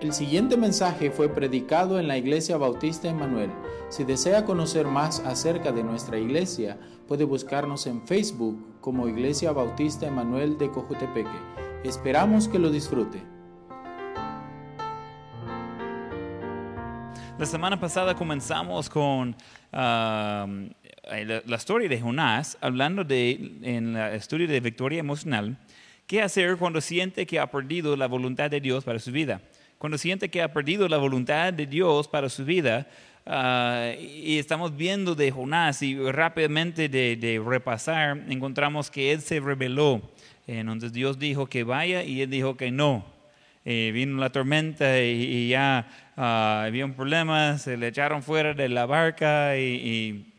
[0.00, 3.50] El siguiente mensaje fue predicado en la Iglesia Bautista Emanuel.
[3.88, 6.78] Si desea conocer más acerca de nuestra iglesia,
[7.08, 11.40] puede buscarnos en Facebook como Iglesia Bautista Emanuel de Cojutepeque.
[11.82, 13.20] Esperamos que lo disfrute.
[17.36, 19.34] La semana pasada comenzamos con
[19.72, 20.46] ah,
[21.10, 25.58] la, historia de Jonás, hablando de, en la historia de victoria emocional,
[26.06, 29.40] qué hacer cuando siente que ha perdido la voluntad de Dios para su vida
[29.78, 32.88] cuando siente que ha perdido la voluntad de Dios para su vida,
[33.26, 40.02] ah, y estamos viendo de Jonás y rápidamente de, repasar, encontramos que él se rebeló.
[40.48, 43.04] Entonces Dios dijo que vaya y él dijo que no.
[43.64, 48.68] Eh, vino la tormenta y, ya uh, había un problema, se le echaron fuera de
[48.68, 50.32] la barca y,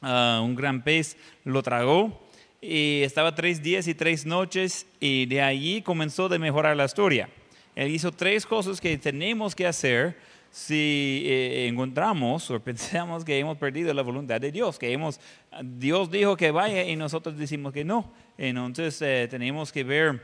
[0.00, 2.26] ah, un gran pez lo tragó.
[2.60, 7.28] Y estaba tres días y tres noches y de allí comenzó a mejorar la historia.
[7.74, 10.16] Él hizo tres cosas que tenemos que hacer
[10.54, 15.20] si eh, encontramos o pensamos que hemos perdido la voluntad de Dios, que hemos,
[15.62, 18.12] Dios dijo que vaya y nosotros decimos que no.
[18.38, 20.22] Entonces eh, tenemos que ver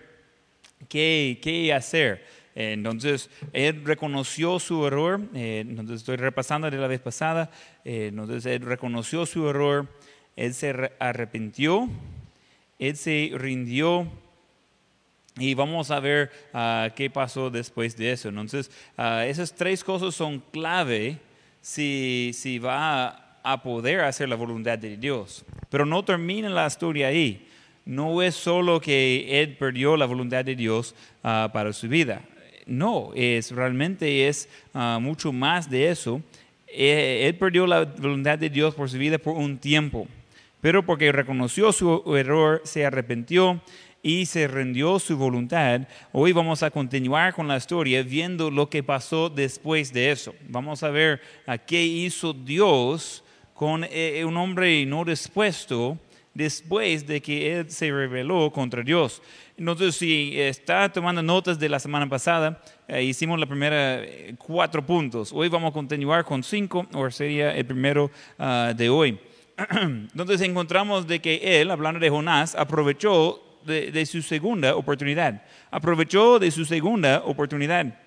[0.88, 2.24] qué, qué hacer.
[2.54, 7.48] Entonces, él reconoció su error, eh, entonces estoy repasando de la vez pasada,
[7.84, 9.86] entonces él reconoció su error,
[10.34, 11.88] él se arrepintió,
[12.78, 14.08] él se rindió
[15.40, 18.28] y vamos a ver ah, qué pasó después de eso.
[18.28, 21.18] Entonces, ah, esas tres cosas son clave
[21.60, 25.44] si, si va a, poder hacer la voluntad de Dios.
[25.70, 27.46] Pero no termina la historia ahí.
[27.86, 32.22] No es solo que él perdió la voluntad de Dios ah, para su vida.
[32.66, 34.48] No, es realmente es
[35.00, 36.22] mucho más de eso.
[36.68, 40.06] Él perdió la voluntad de Dios por su vida por un tiempo,
[40.60, 43.60] pero porque reconoció su error, se arrepintió
[44.02, 45.82] y se rindió su voluntad.
[46.12, 50.34] Hoy vamos a continuar con la historia viendo lo que pasó después de eso.
[50.48, 53.22] Vamos a ver a qué hizo Dios
[53.54, 55.98] con eh, un hombre no dispuesto
[56.32, 59.20] después de que él se rebeló contra Dios.
[59.56, 64.84] Entonces, si está tomando notas de la semana pasada, eh, hicimos la primera eh, cuatro
[64.84, 65.32] puntos.
[65.34, 69.18] Hoy vamos a continuar con cinco, o sería el primero ah, de hoy.
[69.70, 75.42] Entonces encontramos de que él, hablando de Jonás, aprovechó de, su segunda oportunidad.
[75.70, 77.98] Aprovechó de su segunda oportunidad.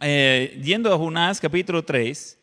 [0.00, 2.38] Eh, yendo a Jonás capítulo 3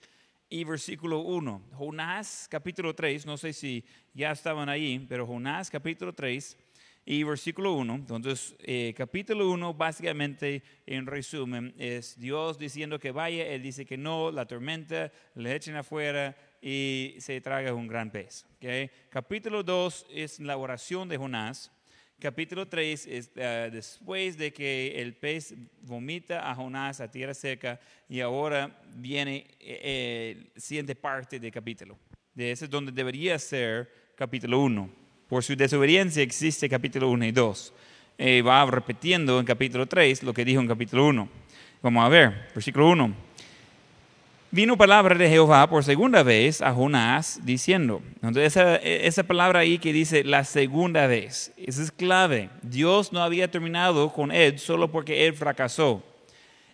[0.49, 1.61] y versículo 1.
[1.73, 3.83] Jonás capítulo 3, no sé si
[4.13, 6.57] ya estaban ahí, pero Jonás capítulo 3
[7.05, 7.95] y versículo 1.
[7.95, 13.97] Entonces, eh, capítulo 1 básicamente en resumen es Dios diciendo que vaya, Él dice que
[13.97, 18.45] no, la tormenta, le echen afuera y se traga un gran pez.
[18.57, 18.89] ¿okay?
[19.09, 21.71] Capítulo 2 es la oración de Jonás
[22.23, 27.81] capítulo 3 es eh, después de que el pez vomita a Jonás a tierra seca
[28.07, 31.97] y ahora viene eh, el siguiente parte del capítulo.
[32.33, 34.89] De ese es donde debería ser capítulo 1.
[35.27, 37.73] Por su desobediencia existe capítulo 1 y 2.
[38.17, 41.29] Eh, va repitiendo en capítulo 3 lo que dijo en capítulo 1.
[41.81, 43.32] Vamos a ver, versículo 1
[44.53, 48.03] vino palabra de Jehová por segunda vez a Jonás diciendo.
[48.17, 52.51] Entonces esa, esa, palabra ahí que dice la segunda vez, esa es clave.
[52.61, 56.03] Dios no había terminado con él solo porque él fracasó.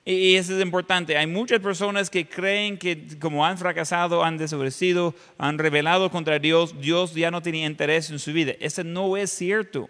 [0.04, 1.16] Y eso es importante.
[1.16, 6.82] Hay muchas personas que creen que como han fracasado, han desobedecido, han rebelado contra Dios,
[6.82, 8.56] Dios ya no tiene interés en su vida.
[8.60, 9.90] Eso no es cierto.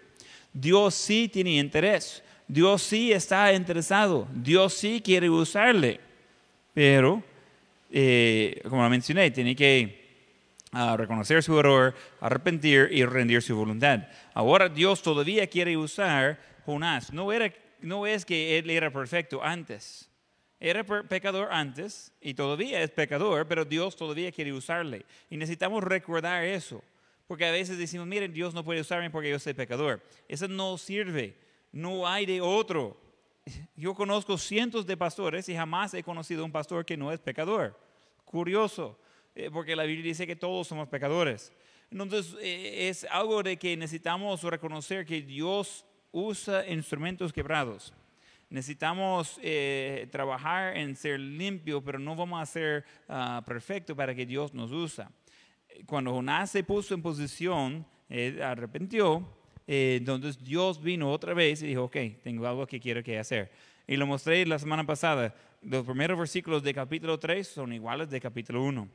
[0.52, 2.22] Dios sí tiene interés.
[2.46, 4.28] Dios sí está interesado.
[4.32, 5.98] Dios sí quiere usarle.
[6.72, 7.24] Pero
[7.90, 10.28] eh, como lo mencioné, tiene que
[10.72, 14.06] ah, reconocer su error, arrepentir y rendir su voluntad.
[14.34, 17.12] Ahora Dios todavía quiere usar Jonás.
[17.12, 20.08] No, era, no es que él era perfecto antes.
[20.60, 25.06] Era pecador antes y todavía es pecador, pero Dios todavía quiere usarle.
[25.30, 26.84] Y necesitamos recordar eso.
[27.26, 30.02] Porque a veces decimos, miren, Dios no puede usarme porque yo soy pecador.
[30.28, 31.34] Eso no sirve.
[31.72, 33.00] No hay de otro.
[33.74, 37.78] Yo conozco cientos de pastores y jamás he conocido un pastor que no es pecador.
[38.24, 38.98] Curioso,
[39.34, 41.52] eh, porque la Biblia dice que todos somos pecadores.
[41.90, 47.92] Entonces eh, es algo de que necesitamos reconocer que Dios usa instrumentos quebrados.
[48.48, 54.26] Necesitamos eh, trabajar en ser limpio, pero no vamos a ser uh, perfectos para que
[54.26, 55.08] Dios nos usa.
[55.86, 57.86] Cuando Jonás se puso en posición,
[58.42, 59.24] arrepintió,
[59.66, 63.50] eh, entonces Dios vino otra vez y dijo, ok, tengo algo que quiero que hacer.
[63.86, 65.34] Y lo mostré la semana pasada.
[65.62, 68.88] Los primeros versículos de capítulo 3 son iguales de capítulo 1.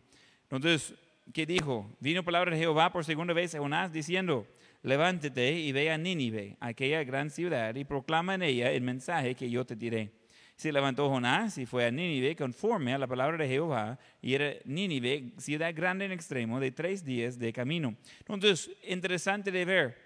[0.50, 0.94] Entonces,
[1.34, 1.90] ¿qué dijo?
[2.00, 4.48] Vino palabra de Jehová por segunda vez a Jonás diciendo,
[4.84, 9.50] levántate y ve a Nínive, aquella gran ciudad, y proclama en ella el mensaje que
[9.50, 10.12] yo te diré.
[10.56, 14.54] Se levantó Jonás y fue a Nínive conforme a la palabra de Jehová, y era
[14.64, 17.96] Nínive, ciudad grande en extremo, de tres días de camino.
[18.20, 20.05] Entonces, interesante de ver.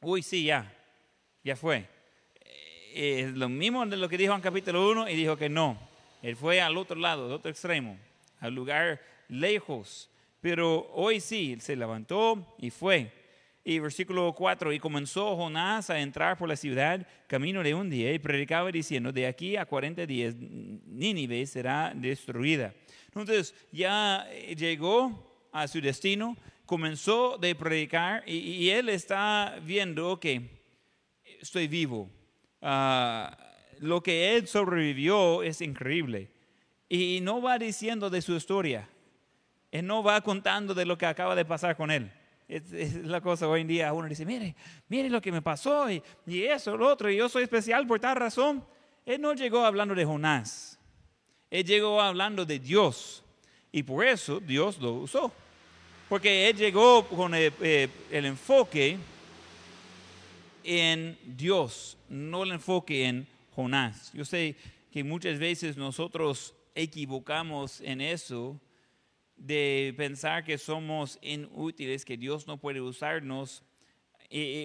[0.00, 0.72] Uy, sí, ya,
[1.42, 1.84] ya fue.
[2.94, 5.76] Eh, lo mismo de lo que dijo en capítulo 1 y dijo que no.
[6.22, 7.98] Él fue al otro lado, al otro extremo,
[8.38, 10.08] al lugar lejos.
[10.40, 13.10] Pero hoy sí, se levantó y fue.
[13.64, 18.12] Y versículo 4, y comenzó Jonás a entrar por la ciudad camino de un día
[18.12, 22.72] y predicaba diciendo, de aquí a 40 días Nínive será destruida.
[23.06, 26.36] Entonces ya llegó a su destino,
[26.68, 30.50] comenzó de predicar y, él está viendo que
[31.40, 32.10] estoy vivo.
[32.60, 33.34] Ah,
[33.78, 36.30] lo que él sobrevivió es increíble.
[36.86, 38.86] Y no va diciendo de su historia.
[39.72, 42.12] Él no va contando de lo que acaba de pasar con él.
[42.46, 43.90] Es, la cosa hoy en día.
[43.94, 44.54] Uno dice, mire,
[44.88, 47.98] mire lo que me pasó y, y eso, lo otro, y yo soy especial por
[47.98, 48.62] tal razón.
[49.06, 50.78] Él no llegó hablando de Jonás.
[51.50, 53.24] Él llegó hablando de Dios.
[53.72, 55.32] Y por eso Dios lo usó.
[56.08, 58.96] Porque él llegó con el, eh, el enfoque
[60.64, 64.12] en Dios, no el enfoque en Jonás.
[64.12, 64.56] Yo sé
[64.90, 68.58] que muchas veces nosotros equivocamos en eso
[69.36, 73.62] de pensar que somos inútiles, que Dios no puede usarnos,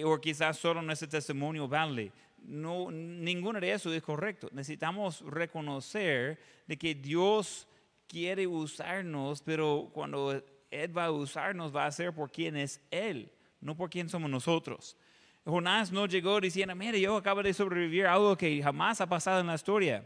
[0.04, 2.12] o quizás solo nuestro testimonio vale.
[2.38, 4.48] No, ninguno de eso es correcto.
[4.52, 7.66] Necesitamos reconocer de que Dios
[8.06, 10.42] quiere usarnos, pero cuando
[10.82, 13.30] Él va a usarnos va a ser por quien es Él,
[13.60, 14.96] no por quién somos nosotros.
[15.44, 19.46] Jonás no llegó diciendo, mire, yo acabo de sobrevivir algo que jamás ha pasado en
[19.46, 20.04] la historia.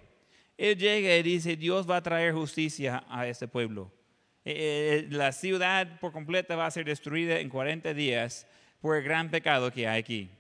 [0.57, 3.93] Él llega y dice, Dios va a traer justicia a este pueblo.
[4.45, 8.47] Eh, eh, la ciudad por completa va a ser destruida en 40 días
[8.81, 10.31] por el gran pecado que hay aquí.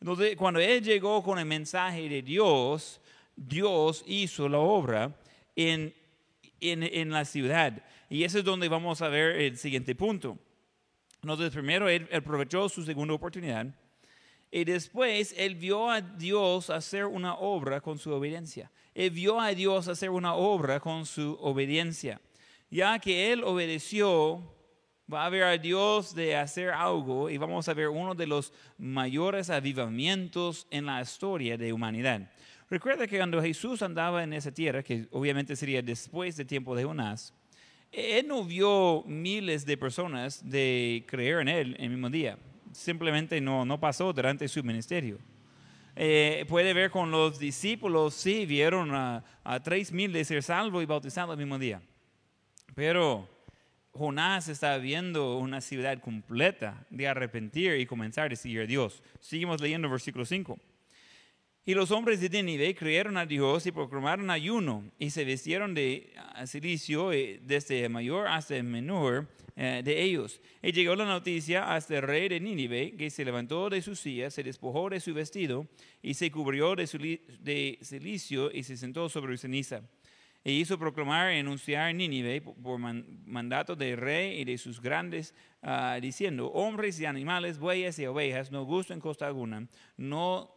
[0.00, 3.00] Entonces, cuando él llegó con el mensaje de Dios,
[3.34, 5.16] Dios hizo la obra
[5.56, 5.94] en,
[6.70, 7.82] en, la ciudad.
[8.08, 10.38] Y eso es donde vamos a ver el siguiente punto.
[11.22, 13.66] Entonces, primero él aprovechó su segunda oportunidad.
[14.50, 18.70] Y después él vio a Dios hacer una obra con su obediencia.
[18.94, 22.20] Él vio a Dios hacer una obra con su obediencia
[22.74, 24.42] ya que él obedeció,
[25.12, 28.52] va a ver a Dios de hacer algo y vamos a ver uno de los
[28.78, 32.28] mayores avivamientos en la historia de humanidad.
[32.70, 36.84] Recuerda que cuando Jesús andaba en esa tierra, que obviamente sería después del tiempo de
[36.84, 37.34] Jonás,
[37.92, 42.38] él no vio miles de personas de creer en él el mismo día.
[42.72, 45.18] Simplemente no, no pasó durante su ministerio.
[45.94, 50.82] Eh, puede ver con los discípulos, sí, vieron a, a tres mil de ser salvos
[50.82, 51.80] y bautizados el mismo día.
[52.74, 53.28] Pero
[53.92, 59.04] Jonás está viendo una ciudad completa de arrepentir y comenzar a seguir a Dios.
[59.20, 60.58] Seguimos leyendo versículo 5.
[61.66, 66.12] Y los hombres de Nínive creyeron a Dios y proclamaron ayuno y se vestieron de
[66.44, 70.42] silicio eh, desde el mayor hasta el menor eh, de ellos.
[70.62, 74.30] Y llegó la noticia hasta el rey de Nínive que se levantó de su silla,
[74.30, 75.66] se despojó de su vestido
[76.02, 79.80] y se cubrió de, silicio y se sentó sobre ceniza
[80.44, 85.34] e hizo proclamar y anunciar en Nínive por mandato del rey y de sus grandes,
[85.62, 89.66] ah, diciendo, hombres y animales, bueyes y ovejas, no gusten costa alguna,
[89.96, 90.54] no,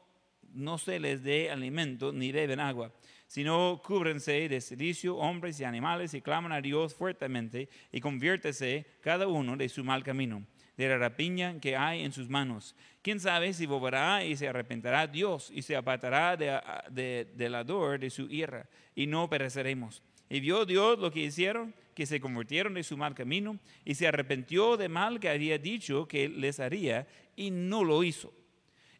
[0.58, 2.92] no se les dé alimento ni beben agua,
[3.28, 9.28] sino cúbrense de silicio hombres y animales y claman a Dios fuertemente y conviértese cada
[9.28, 10.44] uno de su mal camino
[10.78, 12.76] de la rapiña que hay en sus manos.
[13.02, 16.60] ¿Quién sabe si volverá y se arrepentirá Dios y se apartará de,
[16.92, 20.04] de, de la dor de su ira y no pereceremos?
[20.30, 24.08] Y vio Dios lo que hicieron, que se convirtieron de su mal camino y se
[24.08, 28.32] arrepintió de mal que había dicho que les haría y no lo hizo.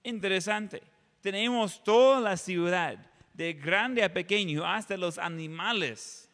[0.04, 0.82] Interesante,
[1.32, 2.98] tenemos toda la ciudad,
[3.34, 6.32] de grande a pequeño, hasta los animales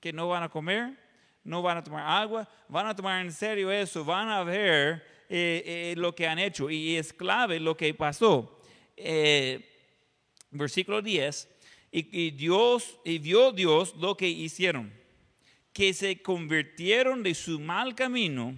[0.00, 0.96] que no van a comer,
[1.44, 5.62] no van a tomar agua, van a tomar en serio eso, van a ver eh,
[5.66, 6.70] eh, lo que han hecho.
[6.70, 8.62] Y es clave lo que pasó.
[8.96, 9.60] Eh,
[10.50, 11.46] versículo 10,
[11.92, 14.90] y, Dios, y vio Dios lo que hicieron,
[15.74, 18.54] que se convirtieron de su mal camino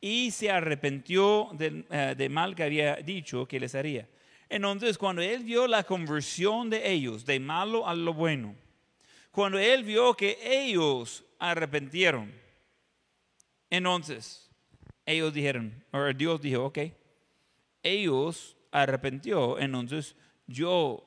[0.00, 1.86] y se arrepintió del
[2.16, 4.08] de mal que había dicho que les haría.
[4.52, 8.54] Entonces, cuando él vio la conversión de ellos, de malo a lo bueno,
[9.30, 12.30] cuando él vio que ellos arrepentieron.
[13.70, 14.50] Entonces,
[15.06, 16.80] ellos dijeron, o Dios dijo, ok,
[17.82, 20.14] ellos arrepintió, entonces
[20.46, 21.02] yo,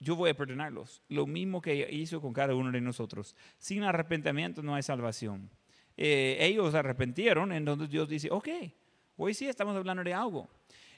[0.00, 1.02] yo voy a perdonarlos.
[1.10, 3.36] Lo mismo que hizo con cada uno de nosotros.
[3.58, 5.50] Sin arrepentimiento no hay salvación.
[5.98, 8.48] Eh, ellos arrepentieron, entonces Dios dice, ok,
[9.18, 10.48] hoy sí estamos hablando de algo.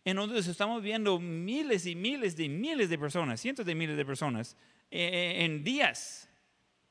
[0.04, 4.56] Entonces estamos viendo miles y miles de miles de personas, cientos de miles de personas
[4.90, 6.28] eh, en días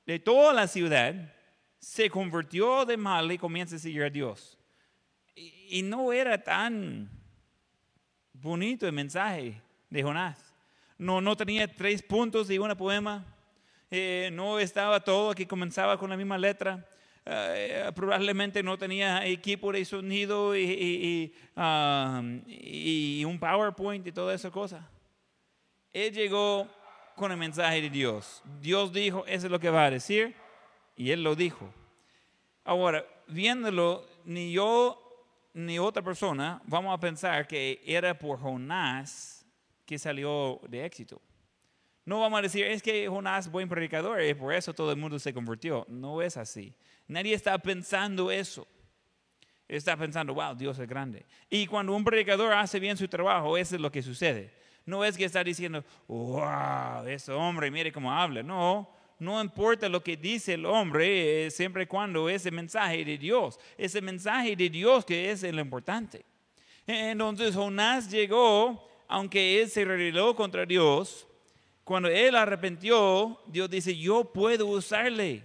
[0.05, 1.33] de toda la ciudad
[1.79, 4.57] se convirtió de mal y comienza a seguir a Dios.
[5.35, 7.09] Y no era tan
[8.33, 10.53] bonito el mensaje de Jonás.
[10.97, 13.25] No, no tenía tres puntos de un poema.
[13.91, 16.87] Eh, no estaba todo que comenzaba con la misma letra.
[17.29, 24.33] Eh, probablemente no tenía equipo de sonido y, y, um, y, un PowerPoint y toda
[24.33, 24.89] esa cosa.
[25.91, 26.69] Él llegó
[27.17, 28.41] con el mensaje de Dios.
[28.61, 30.35] Dios dijo, eso es lo que va a decir,
[30.95, 31.69] y él lo dijo.
[32.63, 35.03] Ahora, viéndolo, ni yo
[35.53, 39.45] ni otra persona vamos a pensar que era por Jonás
[39.85, 41.21] que salió de éxito.
[42.05, 45.19] No vamos a decir, es que Jonás buen predicador y por eso todo el mundo
[45.19, 45.85] se convirtió.
[45.89, 46.73] No es así.
[47.07, 48.67] Nadie está pensando eso.
[49.67, 51.25] Está pensando, wow, Dios es grande.
[51.49, 54.53] Y cuando un predicador hace bien su trabajo, eso es lo que sucede.
[54.85, 58.41] No es que está diciendo, wow, ese hombre, mire cómo habla.
[58.41, 63.17] No, no importa lo que dice el hombre, eh, siempre y cuando ese mensaje de
[63.17, 66.23] Dios, ese mensaje de Dios que es lo importante.
[66.85, 71.27] Entonces Jonás llegó, aunque él se rebeló contra Dios,
[71.83, 75.43] cuando él arrepintió, Dios dice, yo puedo usarle,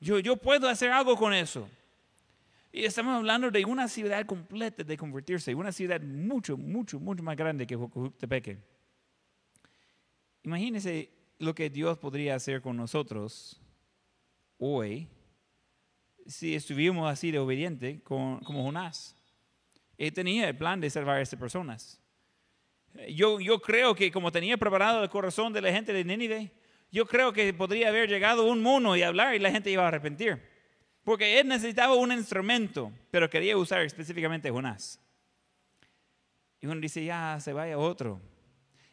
[0.00, 1.68] yo, yo puedo hacer algo con eso.
[2.72, 7.36] Y estamos hablando de una ciudad completa de convertirse, una ciudad mucho, mucho, mucho más
[7.36, 8.58] grande que Juctepeque.
[10.42, 13.60] Imagínense lo que Dios podría hacer con nosotros
[14.58, 15.08] hoy
[16.26, 19.16] si estuviéramos así de obediente como Jonás.
[19.96, 22.00] Él tenía el plan de salvar a estas personas.
[23.08, 26.52] Yo, yo creo que como tenía preparado el corazón de la gente de Nínive,
[26.90, 29.88] yo creo que podría haber llegado un mono y hablar y la gente iba a
[29.88, 30.42] arrepentir.
[31.04, 35.00] Porque él necesitaba un instrumento, pero quería usar específicamente Jonás.
[36.60, 38.20] Y uno dice, ya, se vaya otro.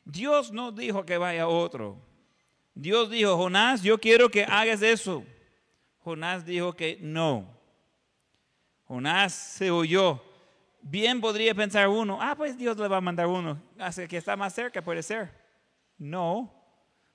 [0.05, 1.99] Dios no dijo que vaya otro.
[2.75, 5.23] Dios dijo, Jonás, yo quiero que hagas eso.
[5.99, 7.47] Jonás dijo que no.
[8.83, 10.21] Jonás se huyó.
[10.81, 13.61] Bien podría pensar uno, ah, pues Dios le va a mandar uno.
[13.79, 15.31] Hace que está más cerca, puede ser.
[15.97, 16.62] No.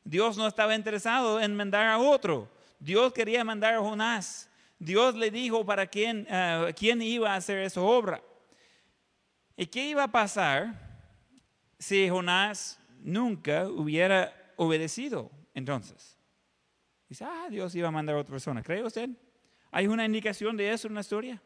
[0.08, 2.48] Dios no estaba interesado en mandar a otro.
[2.80, 4.48] Dios quería mandar a Jonás.
[4.78, 8.22] Dios le dijo para quién, eh, quién iba a hacer esa obra.
[9.54, 10.72] ¿Y qué iba a pasar
[11.78, 16.16] si Jonás nunca hubiera obedecido entonces?
[17.06, 18.62] Dice, ah, Dios iba a mandar a otra persona.
[18.62, 19.10] ¿Cree usted?
[19.70, 21.42] ¿Hay una indicación de eso en la historia?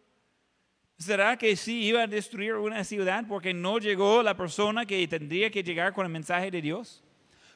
[0.98, 5.50] ¿Será que sí iba a destruir una ciudad porque no llegó la persona que tendría
[5.50, 7.02] que llegar con el mensaje de Dios?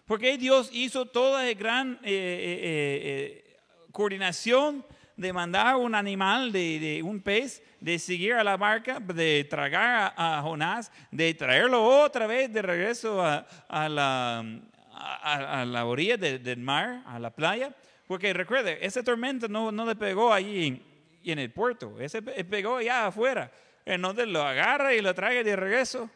[0.06, 3.58] Porque Dios hizo toda la gran eh, eh,
[3.90, 4.84] coordinación
[5.16, 10.40] de mandar un animal, de, un pez, de seguir a la barca, de tragar a,
[10.42, 13.46] Jonás, de traerlo otra vez de regreso a,
[13.88, 14.44] la,
[14.92, 17.74] a, la, orilla del mar, a la playa.
[18.06, 20.82] Porque recuerde, esa tormenta no, le pegó allí
[21.24, 23.50] en, el puerto, ese pegó allá afuera,
[23.84, 26.08] en donde lo agarra y lo trae de regreso.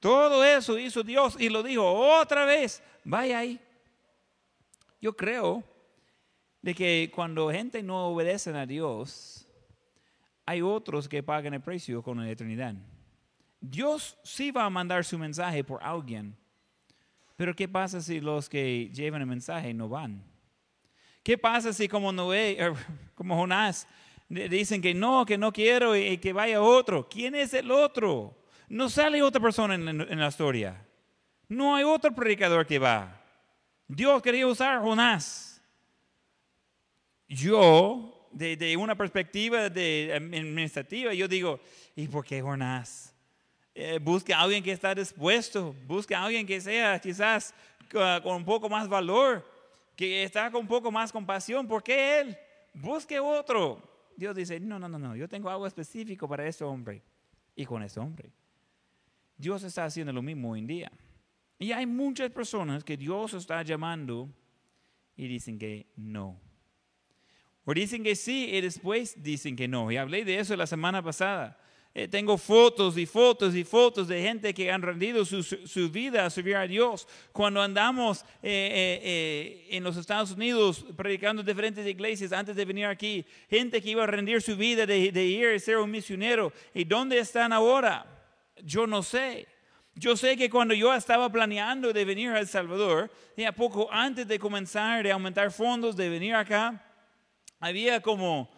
[0.00, 3.60] Todo eso hizo Dios y lo dijo otra vez, vaya ahí.
[5.00, 5.62] Yo creo
[6.62, 9.46] de que cuando gente no obedece a Dios,
[10.46, 12.74] hay otros que pagan el precio con la eternidad.
[13.60, 16.34] Dios sí va a mandar su mensaje por alguien,
[17.36, 20.24] pero ¿qué pasa si los que llevan el mensaje no van?
[21.22, 22.56] ¿Qué pasa si como Noé,
[23.14, 23.86] como Jonás,
[24.28, 27.06] dicen que no, que no quiero y que vaya otro?
[27.06, 28.39] ¿Quién es el otro?
[28.70, 30.82] No sale otra persona en, la historia.
[31.48, 33.20] No hay otro predicador que va.
[33.86, 35.50] Dios quería usar a Jonás
[37.30, 41.60] yo, de, una perspectiva administrativa, yo digo,
[41.94, 43.14] ¿y por qué Jonás?
[43.72, 47.54] Eh, busca a alguien que está dispuesto, busca a alguien que sea quizás
[47.88, 49.48] con un poco más valor,
[49.94, 51.68] que está con un poco más compasión.
[51.68, 52.38] ¿Por qué él?
[52.74, 53.80] Busque otro.
[54.16, 57.02] Dios dice, no, no, no, no, yo tengo algo específico para ese hombre
[57.54, 58.30] y con ese hombre.
[59.40, 60.92] Dios está haciendo lo mismo hoy en día.
[61.58, 64.28] Y hay muchas personas que Dios está llamando
[65.16, 66.40] y dicen que no.
[67.64, 69.90] O dicen que sí y después dicen que no.
[69.90, 71.58] Y hablé de eso la semana pasada.
[71.92, 76.24] Eh, tengo fotos y fotos y fotos de gente que han rendido su, su, vida
[76.24, 77.08] a servir a Dios.
[77.32, 82.86] Cuando andamos eh, eh, en los Estados Unidos predicando en diferentes iglesias antes de venir
[82.86, 86.52] aquí, gente que iba a rendir su vida de, de ir a ser un misionero.
[86.72, 88.19] ¿Y dónde están ahora?
[88.64, 89.48] Yo no sé.
[89.94, 94.26] Yo sé que cuando yo estaba planeando de venir a El Salvador, ya poco antes
[94.26, 96.82] de comenzar de aumentar fondos, de venir acá,
[97.58, 98.50] había como,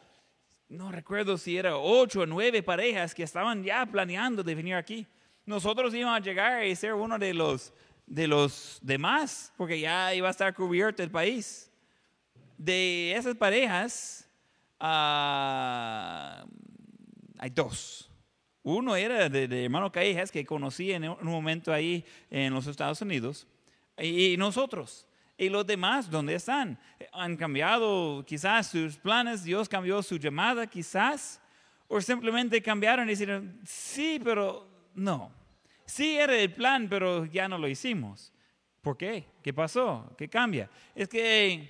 [0.69, 5.07] no recuerdo si era ocho o nueve parejas que estaban ya planeando de venir aquí.
[5.45, 7.73] Nosotros íbamos a llegar y ser uno de los
[8.07, 11.71] de los demás, porque ya iba a estar cubierto el país.
[12.59, 14.29] De esas parejas,
[14.79, 16.45] ah,
[17.39, 18.12] hay dos.
[18.63, 23.01] Uno era de, de hermano Caijas que conocí en un momento ahí en los Estados
[23.03, 23.47] Unidos.
[23.99, 25.07] Y, y nosotros.
[25.37, 26.79] Y los demás, ¿dónde están?
[27.13, 31.41] Han cambiado quizás sus planes, Dios cambió su llamada quizás,
[31.89, 35.33] o simplemente cambiaron y dijeron, sí, pero no.
[35.85, 38.33] Sí era el plan, pero ya no lo hicimos.
[38.81, 39.25] ¿Por qué?
[39.43, 40.15] ¿Qué pasó?
[40.17, 40.71] ¿Qué cambia?
[40.95, 41.69] Es que,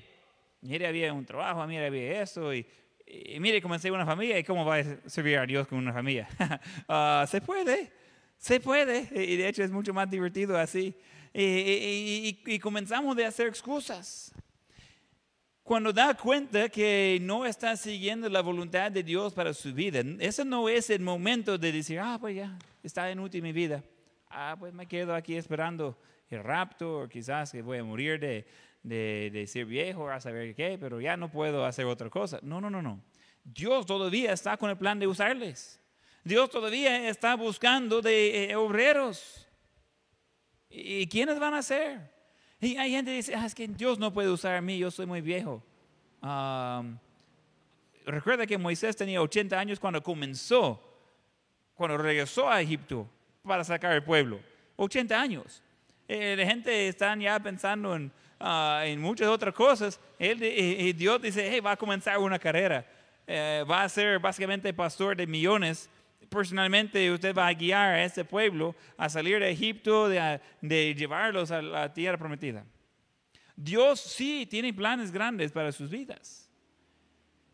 [0.61, 2.67] mire, había un trabajo, mire, había eso, y,
[3.07, 6.29] y mire, comencé una familia, ¿y cómo va a servir a Dios con una familia?
[6.89, 7.93] Ah, se puede,
[8.39, 10.95] se puede, y de hecho es mucho más divertido así.
[11.33, 14.33] Y, y, y comenzamos de hacer excusas.
[15.63, 20.45] Cuando da cuenta que no está siguiendo la voluntad de Dios para su vida, ese
[20.45, 23.83] no es el momento de decir, ah, pues ya, está inútil mi vida.
[24.29, 25.97] Ah, pues me quedo aquí esperando
[26.29, 28.45] el rapto, o quizás que voy a morir de,
[28.83, 32.39] de, de ser viejo, a saber qué, pero ya no puedo hacer otra cosa.
[32.43, 33.01] No, no, no, no.
[33.45, 35.81] Dios todavía está con el plan de usarles.
[36.25, 39.49] Dios todavía está buscando de eh, obreros.
[40.71, 42.13] ¿Y quiénes van a ser?
[42.61, 44.91] Y hay gente que dice, ah, es que Dios no puede usar a mí, yo
[44.91, 45.63] soy muy viejo.
[48.07, 50.81] Recuerda que Moisés tenía 80 años cuando comenzó,
[51.75, 53.09] cuando regresó a Egipto
[53.43, 54.41] para sacar el pueblo.
[54.77, 55.63] 80 años.
[56.07, 58.13] Eh, la gente está ya pensando en,
[58.43, 60.01] uh, en muchas otras cosas.
[60.19, 62.87] Él, y Dios dice, hey, va a comenzar una carrera.
[63.27, 65.89] Eh, va a ser básicamente pastor de millones
[66.33, 71.51] personalmente usted va a guiar a este pueblo a salir de Egipto, de, de, llevarlos
[71.51, 72.65] a la tierra prometida.
[73.55, 76.51] Dios sí tiene planes grandes para sus vidas.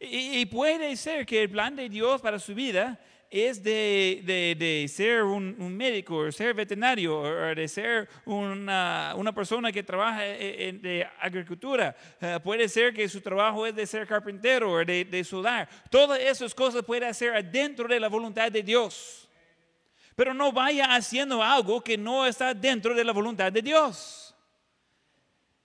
[0.00, 4.56] Y, y puede ser que el plan de Dios para su vida es de, de,
[4.58, 10.26] de ser un, médico, o ser veterinario, o de ser una, una persona que trabaja
[10.26, 11.94] en, de agricultura.
[12.20, 15.68] Uh, puede ser que su trabajo es de ser carpintero o de, de soldar.
[15.90, 19.28] Todas esas cosas puede hacer adentro de la voluntad de Dios.
[20.16, 24.34] Pero no vaya haciendo algo que no está dentro de la voluntad de Dios.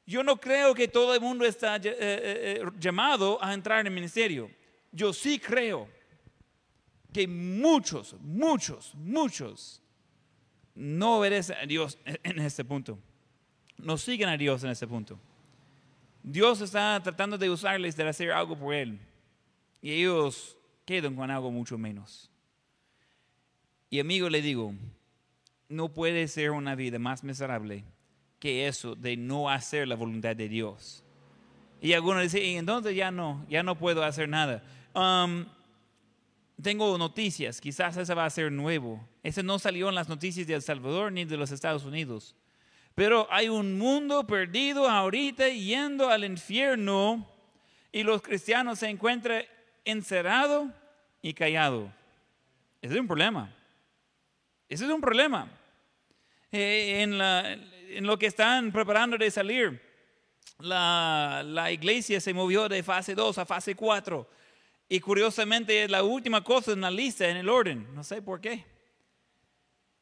[0.05, 3.93] Yo no creo que todo el mundo está eh, eh, llamado a entrar en el
[3.93, 4.51] ministerio.
[4.91, 5.87] Yo sí creo
[7.13, 9.81] que muchos, muchos, muchos
[10.75, 12.97] no obedecen a Dios en este punto.
[13.77, 15.19] No siguen a Dios en este punto.
[16.23, 18.99] Dios está tratando de usarles de hacer algo por Él.
[19.81, 22.31] Y ellos quedan con algo mucho menos.
[23.89, 24.73] Y amigo, le digo,
[25.69, 27.83] no puede ser una vida más miserable
[28.39, 31.03] que eso de no hacer la voluntad de Dios.
[31.81, 34.63] Y algunos dicen, entonces ya no, ya no puedo hacer nada.
[34.95, 35.45] Um,
[36.63, 39.07] tengo noticias, quizás ese va a ser nuevo.
[39.21, 42.35] Ese no salió en las noticias de El Salvador ni de los Estados Unidos.
[42.95, 47.27] Pero hay un mundo perdido ahorita yendo al infierno
[47.91, 49.43] y los cristianos se encuentran
[49.85, 50.69] encerrados
[51.21, 51.89] y callados.
[52.81, 53.53] Ese es un problema.
[54.67, 55.47] Ese es un problema.
[56.51, 59.81] Eh, en, lo que están preparando de salir,
[60.59, 64.27] la, la iglesia se movió de fase 2 a fase 4
[64.89, 67.87] y curiosamente es la última cosa en la lista, en el orden.
[67.93, 68.65] No sé por qué.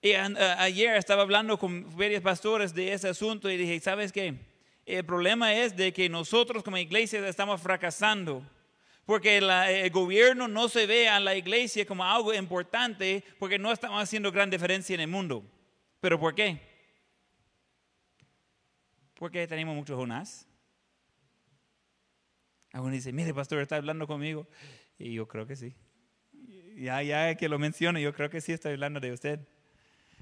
[0.02, 4.36] Y ayer estaba hablando con varios pastores de ese asunto y dije, ¿sabes qué?
[4.86, 8.44] El problema es de que nosotros como iglesia estamos fracasando.
[9.06, 14.02] Porque el gobierno no se ve a la iglesia como algo importante porque no estamos
[14.02, 15.44] haciendo gran diferencia en el mundo.
[16.00, 16.62] ¿Pero por qué?
[19.16, 20.48] Porque tenemos muchos Jonás.
[22.74, 24.48] Algunos dicen, mire, pastor, está hablando conmigo.
[24.98, 25.76] Y yo creo que sí.
[26.78, 29.40] Ya, ya que lo mencione, yo creo que sí estoy hablando de usted.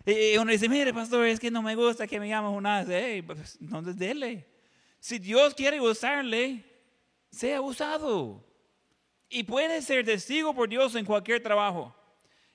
[0.06, 3.22] Y uno dice, mire, pastor, es que no me gusta que me llamen una Hey,
[3.22, 4.48] pues, no dele.
[5.00, 6.64] Si Dios quiere usarle,
[7.32, 8.44] sea usado.
[9.30, 11.96] Y puede ser testigo por Dios en cualquier trabajo.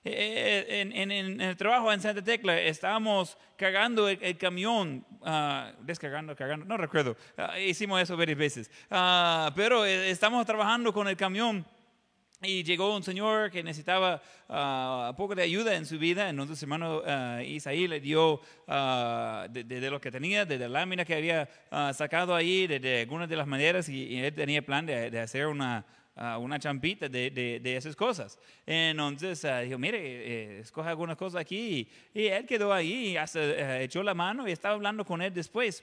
[0.06, 5.82] Eh, en, en, en, el trabajo en Santa Tecla estábamos cargando el, el camión, uh,
[5.82, 11.08] descargando, cargando, no recuerdo, uh, hicimos eso varias veces, uh, pero eh, estamos trabajando con
[11.08, 11.64] el camión
[12.42, 16.28] y llegó un señor que necesitaba uh, un poco de ayuda en su vida.
[16.28, 20.68] Entonces, hermano uh, Isaí le dio uh, de, de, de, lo que tenía, de la
[20.68, 21.48] lámina que había
[21.94, 25.46] sacado ahí, de, de, algunas de las maneras, y, y él tenía plan de hacer
[25.46, 28.38] una, una champita de, de, esas cosas.
[28.66, 31.88] Entonces dijo, mire, eh, escoge algunas cosas aquí.
[32.14, 35.32] Y, y él quedó ahí, hasta eh, echó la mano y estaba hablando con él
[35.34, 35.82] después.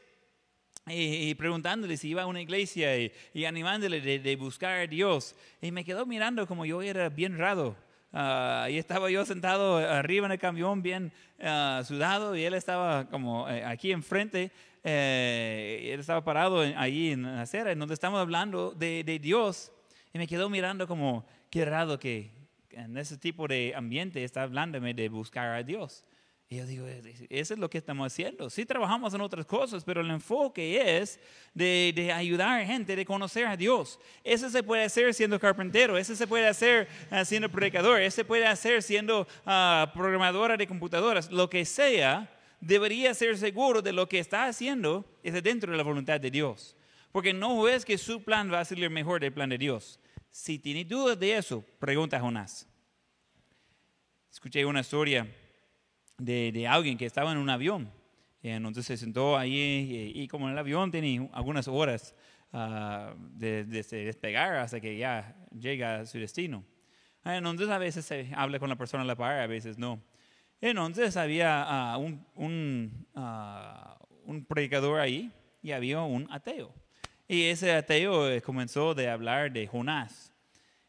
[0.87, 4.87] Y, y, preguntándole si iba a una iglesia y, y animándole de, de, buscar a
[4.87, 5.35] Dios.
[5.61, 7.75] Y me quedó mirando como yo era bien raro.
[8.13, 13.07] ah, ahí estaba yo sentado arriba en el camión bien ah, sudado y él estaba
[13.09, 14.49] como eh, aquí enfrente,
[14.83, 19.71] eh, él estaba parado en- ahí en la acera, en donde estamos hablando de Dios
[20.13, 22.31] y me quedó mirando como, qué raro que
[22.71, 26.05] en ese tipo de ambiente está hablándome de buscar a Dios.
[26.51, 26.85] Y yo digo,
[27.29, 28.49] eso es lo que estamos haciendo.
[28.49, 31.17] Sí trabajamos en otras cosas, pero el enfoque es
[31.53, 33.97] de, de ayudar a gente, de conocer a Dios.
[34.21, 38.25] Eso se puede hacer siendo carpintero, eso se puede hacer ah, siendo predicador, eso se
[38.25, 44.09] puede hacer siendo ah, programadora de computadoras, lo que sea, debería ser seguro de lo
[44.09, 46.75] que está haciendo es dentro de la voluntad de Dios.
[47.11, 49.99] Porque no es que su plan va a salir mejor del plan de Dios.
[50.29, 52.67] Si tiene dudas de eso, pregunta a Jonás.
[54.31, 55.27] Escuché una historia
[56.17, 57.91] de, de alguien que estaba en un avión.
[58.41, 62.15] Entonces se sentó ahí y, y como el avión tiene algunas horas
[62.53, 66.63] ah, de, de despegar hasta que ya llega a su destino.
[67.23, 70.01] Ah, Entonces a veces se habla con la persona a la par, a veces no.
[70.59, 76.73] Entonces había ah, un, un, ah, un predicador ahí y había un ateo.
[77.31, 80.33] Y ese ateo eh, comenzó de hablar de Jonás.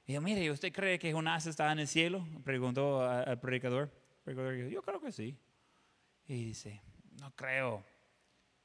[0.04, 2.26] Y yo, mire, ¿usted cree que Jonás está en el cielo?
[2.42, 3.92] Preguntó al predicador.
[4.16, 5.36] El predicador dijo, yo creo que sí.
[6.26, 6.82] Y dice,
[7.20, 7.84] no creo.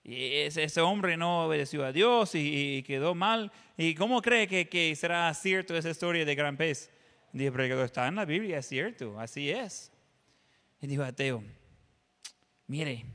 [0.03, 3.51] Y ese, ese hombre no obedeció a Dios y, quedó mal.
[3.77, 6.89] ¿Y cómo cree que, que será cierto esa historia de gran pez?
[7.31, 9.91] Dijo predicador, está en la Biblia, es cierto, así es.
[10.81, 11.43] Y dijo ateo,
[12.65, 13.05] mire,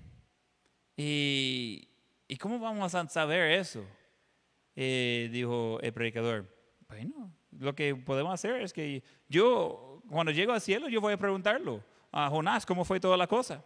[0.96, 1.88] ¿y,
[2.28, 3.84] ¿y cómo vamos a saber eso?
[4.76, 6.46] Eh, dijo el predicador,
[6.88, 11.18] bueno, lo que podemos hacer es que yo, cuando llego al cielo, yo voy a
[11.18, 13.64] preguntarlo a Jonás cómo fue toda la cosa.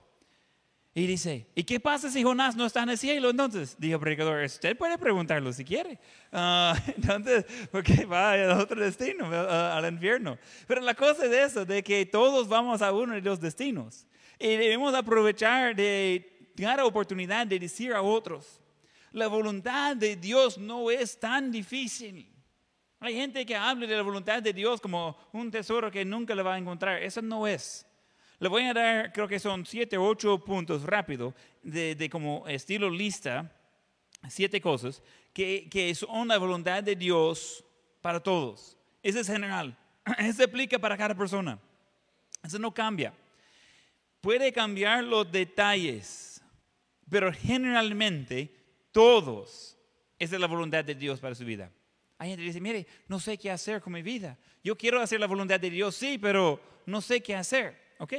[0.95, 3.77] Y dice, ¿y qué pasa si Jonás no está en el cielo entonces?
[3.79, 5.99] Dijo el predicador, usted puede preguntarlo si quiere.
[6.33, 10.39] Ah, entonces, porque va a otro destino, a- al infierno.
[10.67, 14.07] Pero la cosa es eso, de que todos vamos a uno de los destinos.
[14.39, 18.59] Y debemos aprovechar de cada oportunidad de decir a otros,
[19.17, 22.31] la voluntad de Dios no es tan difícil.
[23.01, 26.43] Hay gente que habla de la voluntad de Dios como un tesoro que nunca le
[26.43, 27.03] va a encontrar.
[27.03, 27.87] Eso no es.
[28.39, 32.47] Le voy a dar, creo que son siete o ocho puntos rápido, de, de como
[32.47, 33.51] estilo lista,
[34.29, 35.03] siete cosas
[35.33, 37.65] que, que son la voluntad de Dios
[38.03, 38.77] para todos.
[39.03, 39.75] Eso es general.
[40.19, 41.59] Eso aplica para cada persona.
[42.45, 43.15] Eso no cambia.
[44.21, 46.43] Puede cambiar los detalles,
[47.09, 48.56] pero generalmente
[48.97, 49.77] todos,
[50.19, 51.71] esa es la voluntad de Dios para su vida.
[52.17, 54.39] Hay gente que dice, mire, no sé qué hacer con mi vida.
[54.65, 57.79] Yo quiero hacer la voluntad de Dios, sí, pero no sé qué hacer.
[57.99, 58.15] ¿Ok?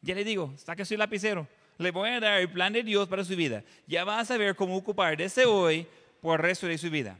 [0.00, 1.46] Ya le digo, saque su lapicero.
[1.76, 3.62] Le voy a dar el plan de Dios para su vida.
[3.86, 5.86] Ya va a saber cómo ocupar desde hoy
[6.22, 7.18] por el resto de su vida.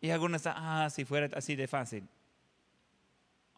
[0.00, 2.02] Y algunos están, ah, si fuera así de fácil.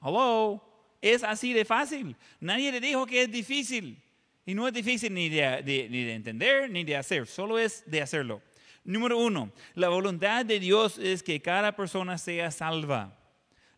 [0.03, 0.63] Hello,
[1.01, 2.15] es así de fácil.
[2.41, 4.04] Nadie le dijo que es difícil.
[4.47, 8.03] Y no es difícil ni de, ni de entender ni de hacer, solo es de
[8.03, 8.43] hacerlo.
[8.85, 13.19] Número uno, la voluntad de Dios es que cada persona sea salva.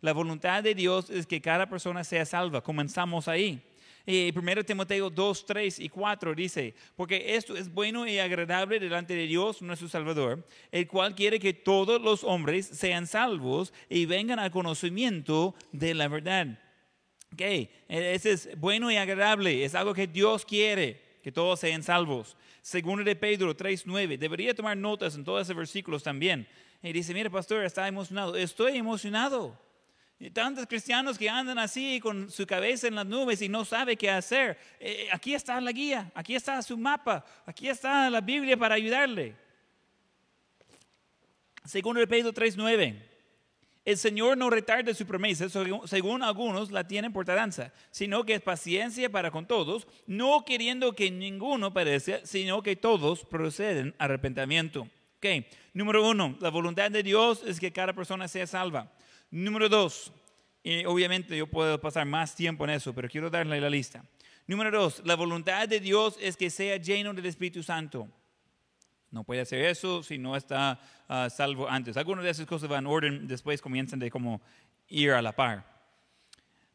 [0.00, 2.60] La voluntad de Dios es que cada persona sea salva.
[2.60, 3.62] Comenzamos ahí.
[4.04, 9.14] Eh, 1 Timoteo 2, 3 y 4 dice, porque esto es bueno y agradable delante
[9.14, 14.38] de Dios nuestro Salvador, el cual quiere que todos los hombres sean salvos y vengan
[14.38, 16.58] al conocimiento de la verdad.
[17.32, 17.42] Ok,
[17.88, 22.36] ese es bueno y agradable, es algo que Dios quiere, que todos sean salvos.
[22.62, 26.48] Segundo de Pedro 3.9, debería tomar notas en todos esos versículos también.
[26.82, 28.36] Y dice, mire pastor, está emocionado.
[28.36, 29.58] Estoy emocionado.
[30.32, 34.10] Tantos cristianos que andan así con su cabeza en las nubes y no sabe qué
[34.10, 34.58] hacer.
[34.80, 39.36] Eh, aquí está la guía, aquí está su mapa, aquí está la Biblia para ayudarle.
[41.64, 43.15] Segundo de Pedro 3.9.
[43.86, 48.42] El Señor no retarda su promesa, según, algunos la tienen por tardanza, sino que es
[48.42, 54.88] paciencia para con todos, no queriendo que ninguno perezca, sino que todos proceden a arrepentimiento.
[55.18, 58.92] Ok, número uno, la voluntad de Dios es que cada persona sea salva.
[59.30, 60.12] Número dos,
[60.64, 64.04] y obviamente yo puedo pasar más tiempo en eso, pero quiero darle la lista.
[64.48, 68.08] Número dos, la voluntad de Dios es que sea lleno del Espíritu Santo.
[69.10, 71.96] No puede hacer eso si no está ah, salvo antes.
[71.96, 74.40] Algunas de esas cosas van en orden, después comienzan de como
[74.88, 75.76] ir a la par.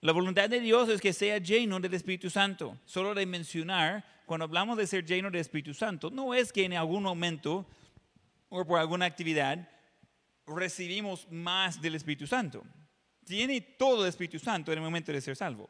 [0.02, 2.78] La voluntad de Dios es que sea lleno del Espíritu Santo.
[2.86, 6.74] Solo de mencionar, cuando hablamos de ser lleno del Espíritu Santo, no es que en
[6.74, 7.68] algún momento
[8.50, 9.70] o por alguna actividad
[10.48, 12.64] recibimos más del Espíritu Santo.
[13.26, 15.70] Tiene todo el Espíritu Santo en el momento de ser salvo.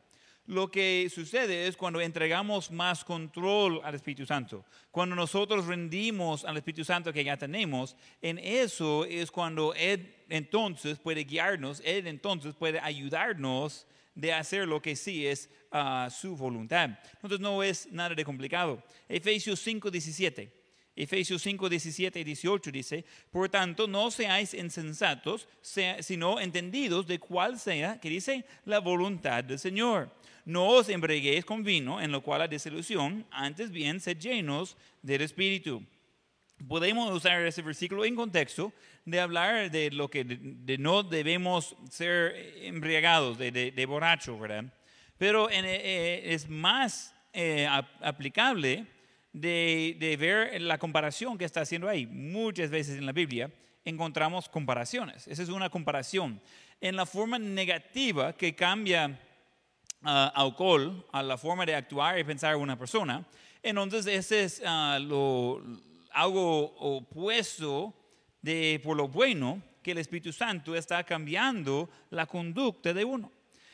[0.52, 6.58] Lo que sucede es cuando entregamos más control al Espíritu Santo, cuando nosotros rendimos al
[6.58, 12.54] Espíritu Santo que ya tenemos, en eso es cuando Él entonces puede guiarnos, Él entonces
[12.54, 17.00] puede ayudarnos de hacer lo que sí es ah, su voluntad.
[17.14, 18.84] Entonces no es nada de complicado.
[19.08, 20.61] Efesios 5, 17.
[20.96, 27.58] Efesios 5, 17 y 18 dice, por tanto, no seáis insensatos, sino entendidos de cuál
[27.58, 30.12] sea, que dice, la voluntad del Señor.
[30.44, 35.22] No os embriaguéis con vino, en lo cual hay desilusión, antes bien sed llenos del
[35.22, 35.84] Espíritu.
[36.68, 38.74] Podemos usar ese versículo en contexto
[39.06, 44.66] de hablar de lo que de, no debemos ser embriagados, de, de, borracho, ¿verdad?
[45.18, 47.68] Pero eh, eh, es más eh,
[48.02, 48.86] aplicable
[49.34, 52.06] de, ver la comparación que está haciendo ahí.
[52.06, 53.52] Muchas veces en la Biblia
[53.86, 55.28] encontramos comparaciones.
[55.28, 56.42] Esa es una comparación.
[56.80, 59.20] En la forma negativa que cambia
[60.04, 63.26] uh, alcohol a la forma de actuar y pensar una persona,
[63.64, 64.62] entonces ese es
[65.02, 65.62] lo,
[66.12, 67.94] algo opuesto
[68.42, 73.32] de por lo bueno que el Espíritu Santo está cambiando la conducta de uno.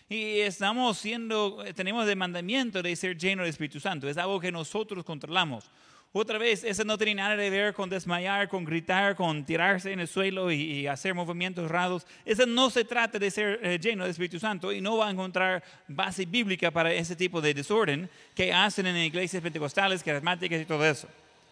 [0.10, 4.08] Y estamos siendo, tenemos el mandamiento de ser lleno del Espíritu Santo.
[4.08, 5.70] Es algo que nosotros controlamos.
[6.14, 10.00] Otra vez, eso no tiene nada que ver con desmayar, con gritar, con tirarse en
[10.00, 12.08] el suelo y, hacer movimientos raros.
[12.24, 15.12] Eso no se trata de ser eh, lleno del Espíritu Santo y no va a
[15.12, 20.66] encontrar base bíblica para ese tipo de desorden que hacen en iglesias pentecostales, carismáticas y
[20.66, 21.10] todo eso.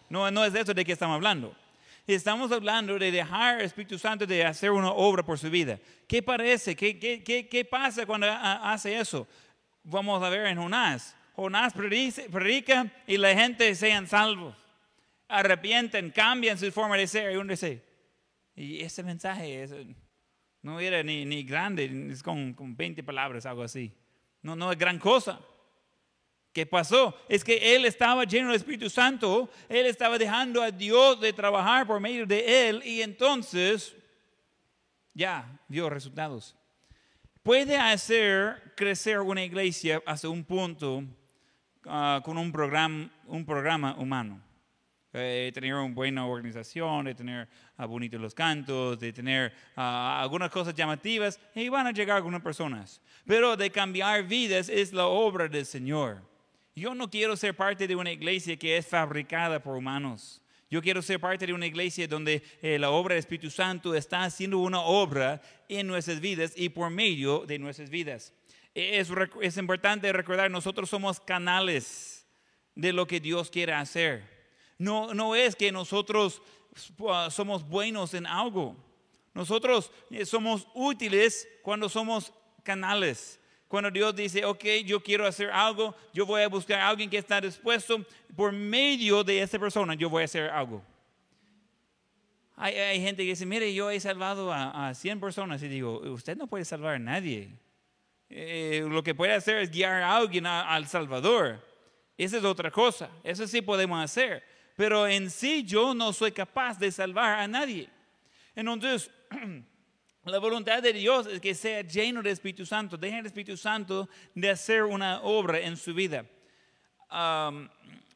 [0.08, 1.54] No, no es de eso de que estamos hablando.
[2.06, 5.80] Estamos hablando de dejar al Espíritu Santo de hacer una obra por su vida.
[6.06, 6.76] ¿Qué parece?
[6.76, 9.26] ¿Qué, qué, qué, qué pasa cuando hace eso?
[9.82, 11.16] Vamos a ver en Jonás.
[11.34, 14.54] Jonás predica y la gente sean salvos.
[15.26, 17.32] Arrepienten, cambian su forma de ser.
[17.32, 17.82] Y uno dice,
[18.54, 19.66] y ese mensaje
[20.62, 23.92] no era ni, ni grande, es con, con 20 palabras, algo así.
[24.42, 25.40] No, no es gran cosa.
[26.56, 27.14] ¿Qué pasó?
[27.28, 31.86] Es que él estaba lleno del Espíritu Santo, él estaba dejando a Dios de trabajar
[31.86, 33.94] por medio de él y entonces
[35.12, 36.56] ya vio resultados.
[37.42, 41.04] Puede hacer crecer una iglesia hasta un punto
[41.84, 44.40] ah, con un programa, humano.
[45.12, 50.50] de tener una buena organización, de tener uh, bonitos los cantos, de tener ah, algunas
[50.50, 53.02] cosas llamativas, y van a llegar algunas personas.
[53.26, 56.22] Pero de cambiar vidas es la obra del Señor.
[56.78, 60.42] Yo no quiero ser parte de una iglesia que es fabricada por humanos.
[60.70, 64.24] Yo quiero ser parte de una iglesia donde eh, la obra del Espíritu Santo está
[64.24, 68.34] haciendo una obra en nuestras vidas y por medio de nuestras vidas.
[68.74, 69.08] Es,
[69.40, 72.26] es importante recordar, nosotros somos canales
[72.74, 74.28] de lo que Dios quiere hacer.
[74.76, 76.42] No, no es que nosotros
[76.98, 78.76] uh, somos buenos en algo.
[79.32, 83.40] Nosotros eh, somos útiles cuando somos canales.
[83.68, 87.18] Cuando Dios dice, ok, yo quiero hacer algo, yo voy a buscar a alguien que
[87.18, 88.04] está dispuesto,
[88.36, 90.82] por medio de esa persona yo voy a hacer algo.
[92.58, 96.38] Hay, gente que dice, mire, yo he salvado a, a, 100 personas y digo, usted
[96.38, 97.50] no puede salvar a nadie.
[98.28, 101.62] Eh, lo que puede hacer es guiar a alguien al Salvador.
[102.16, 104.42] Esa es otra cosa, eso sí podemos hacer.
[104.74, 107.88] Pero en sí yo no soy capaz de salvar a nadie.
[108.54, 109.10] Entonces,
[110.26, 112.96] La voluntad de Dios es que sea lleno del Espíritu Santo.
[112.96, 116.26] Dejen el Espíritu Santo de hacer una obra en su vida.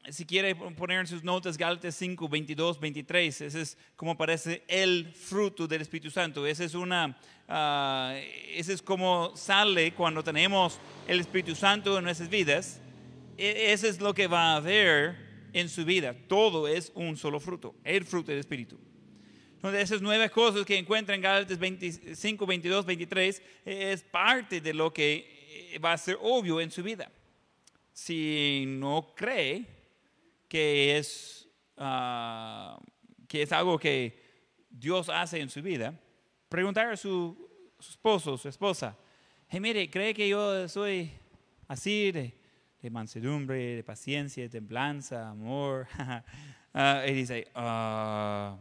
[0.09, 5.13] si quiere poner en sus notas Gálatas 5, 22, 23, ese es como parece el
[5.13, 6.45] fruto del Espíritu Santo.
[6.45, 8.19] Ese es, una, uh,
[8.57, 12.81] ese es como sale cuando tenemos el Espíritu Santo en nuestras vidas.
[13.37, 15.15] E, ese es lo que va a haber
[15.53, 16.13] en su vida.
[16.27, 18.90] Todo es un solo fruto, el fruto del Espíritu
[19.69, 24.91] de esas nueve cosas que encuentra en Gálatas 25, 22, 23 es parte de lo
[24.91, 27.11] que eh, va a ser obvio en su vida.
[27.93, 29.65] Si no cree
[30.47, 31.47] que es,
[31.77, 32.79] ah,
[33.27, 34.19] que es algo que
[34.67, 35.93] Dios hace en su vida,
[36.49, 37.37] preguntar a su,
[37.79, 38.97] esposo, su esposa,
[39.47, 41.11] hey, mire, ¿cree que yo soy
[41.67, 42.33] así de,
[42.89, 45.87] mansedumbre, de paciencia, de templanza, amor?
[46.73, 48.57] Ah, y dice, ah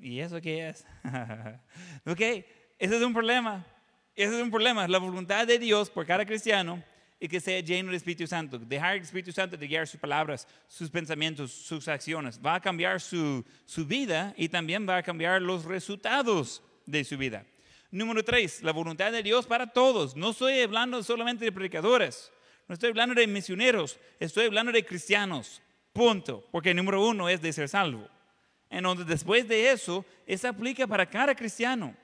[0.00, 0.84] ¿Y eso qué es?
[2.06, 2.46] ok, ese
[2.78, 3.66] es un problema.
[4.14, 4.86] Ese es un problema.
[4.88, 6.82] La voluntad de Dios por cada cristiano
[7.20, 8.58] es que sea lleno del Espíritu Santo.
[8.58, 12.40] Dejar el Espíritu Santo de guiar sus palabras, sus pensamientos, sus acciones.
[12.44, 17.18] Va a cambiar su, su vida y también va a cambiar los resultados de su
[17.18, 17.44] vida.
[17.90, 20.14] Número tres, la voluntad de Dios para todos.
[20.14, 22.30] No estoy hablando solamente de predicadores.
[22.68, 23.98] No estoy hablando de misioneros.
[24.20, 25.62] Estoy hablando de cristianos.
[25.92, 26.46] Punto.
[26.52, 28.08] Porque número uno es de ser salvo.
[28.70, 31.94] En donde después de eso, eso aplica para cada cristiano.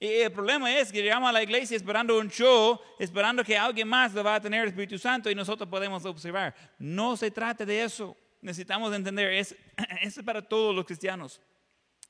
[0.00, 3.88] Y el problema es que llegamos a la iglesia esperando un show, esperando que alguien
[3.88, 6.54] más lo va a tener el Espíritu Santo y nosotros podemos observar.
[6.78, 8.16] No se trata de eso.
[8.40, 9.56] Necesitamos entender, es,
[10.00, 11.40] es para todos los cristianos.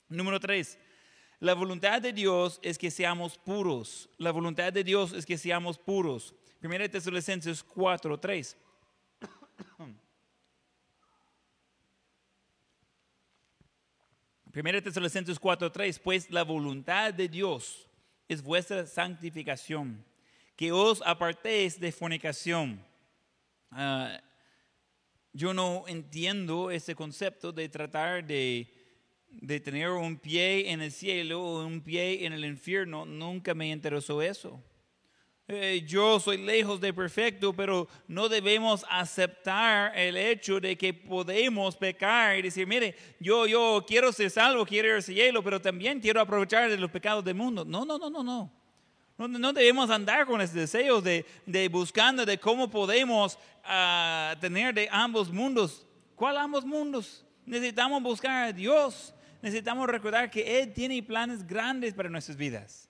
[0.07, 0.77] Número tres,
[1.39, 4.09] La voluntad de Dios es que seamos puros.
[4.17, 6.35] La voluntad de Dios es que seamos puros.
[6.59, 8.57] Primera Tesalonicenses 4, 3.
[14.51, 15.99] Primera de Tesalonicenses 4, 3.
[15.99, 17.87] Pues la voluntad de Dios
[18.27, 20.03] es vuestra santificación,
[20.55, 22.83] que os apartéis de fornicación.
[23.69, 24.19] Ah,
[25.33, 28.67] yo no entiendo ese concepto de tratar de,
[29.29, 33.05] de tener un pie en el cielo o un pie en el infierno.
[33.05, 34.59] Nunca me interesó eso.
[35.51, 41.75] Eh, yo soy lejos de perfecto, pero no debemos aceptar el hecho de que podemos
[41.75, 45.99] pecar y decir, mire, yo, yo quiero ser salvo, quiero ir al cielo, pero también
[45.99, 47.65] quiero aprovechar de los pecados del mundo.
[47.65, 48.51] No, no, no, no, no.
[49.17, 54.87] No, debemos andar con ese deseo de, de buscando de cómo podemos uh, tener de
[54.91, 55.83] ambos mundos.
[56.13, 57.25] ¿Cuál ambos mundos?
[57.43, 59.15] Necesitamos buscar a Dios.
[59.41, 62.88] Necesitamos recordar que Él tiene planes grandes para nuestras vidas.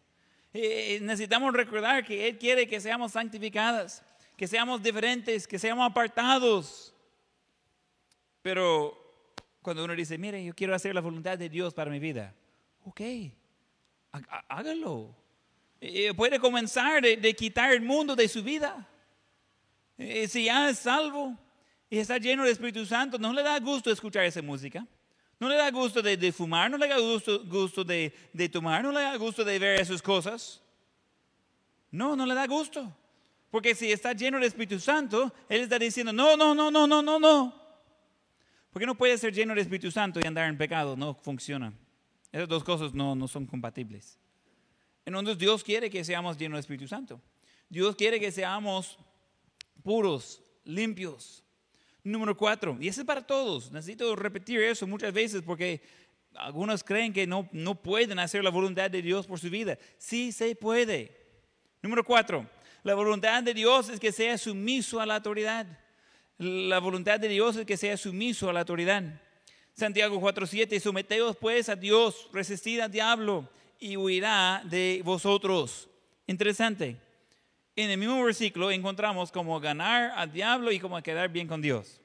[0.53, 4.03] Eh, eh, necesitamos recordar que Él quiere que seamos santificadas,
[4.35, 6.93] que seamos diferentes, que seamos apartados.
[8.41, 8.97] Pero
[9.61, 12.33] cuando uno dice, mire, yo quiero hacer la voluntad de Dios para mi vida,
[12.85, 13.01] ok,
[14.47, 15.15] hágalo.
[15.81, 18.87] Eh, puede comenzar de, quitar el mundo de su vida.
[19.97, 21.37] si ya es salvo
[21.89, 24.85] y está lleno del Espíritu Santo, no le da gusto escuchar esa música.
[25.39, 28.11] No le da gusto de, fumar, no le da gusto, gusto de,
[28.51, 30.61] tomar, no le da gusto de ver esas cosas.
[31.91, 32.93] No, no le da gusto.
[33.49, 37.01] Porque si está lleno del Espíritu Santo, Él está diciendo, no, no, no, no, no,
[37.01, 37.55] no, no.
[38.71, 41.73] Porque no puede ser lleno del Espíritu Santo y andar en pecado, no funciona.
[42.31, 44.19] Esas dos cosas no, no son compatibles.
[45.05, 47.21] Entonces Dios quiere que seamos llenos del Espíritu Santo.
[47.69, 48.99] Dios quiere que seamos
[49.83, 51.43] puros, limpios,
[52.03, 53.71] Número cuatro, y ese es para todos.
[53.71, 55.81] Necesito repetir eso muchas veces porque
[56.35, 59.77] algunos creen que no, no pueden hacer la voluntad de Dios por su vida.
[59.97, 61.15] Sí se puede.
[61.81, 62.49] Número cuatro,
[62.83, 65.67] la voluntad de Dios es que sea sumiso a la autoridad.
[66.37, 69.03] La voluntad de Dios es que sea sumiso a la autoridad.
[69.73, 75.89] Santiago 4:7, someteos pues a Dios, resistid al diablo y huirá de vosotros.
[76.27, 77.08] Interesante
[77.81, 82.01] en el mismo versículo encontramos como ganar al diablo y como quedar bien con Dios.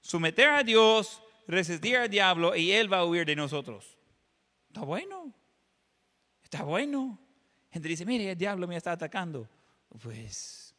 [0.00, 3.96] Someter a Dios, resistir al diablo y Él va a huir de nosotros.
[4.68, 5.32] Está bueno.
[6.42, 7.18] Está bueno.
[7.70, 9.48] Gente dice, mire, el diablo me está atacando.
[10.02, 10.74] Pues,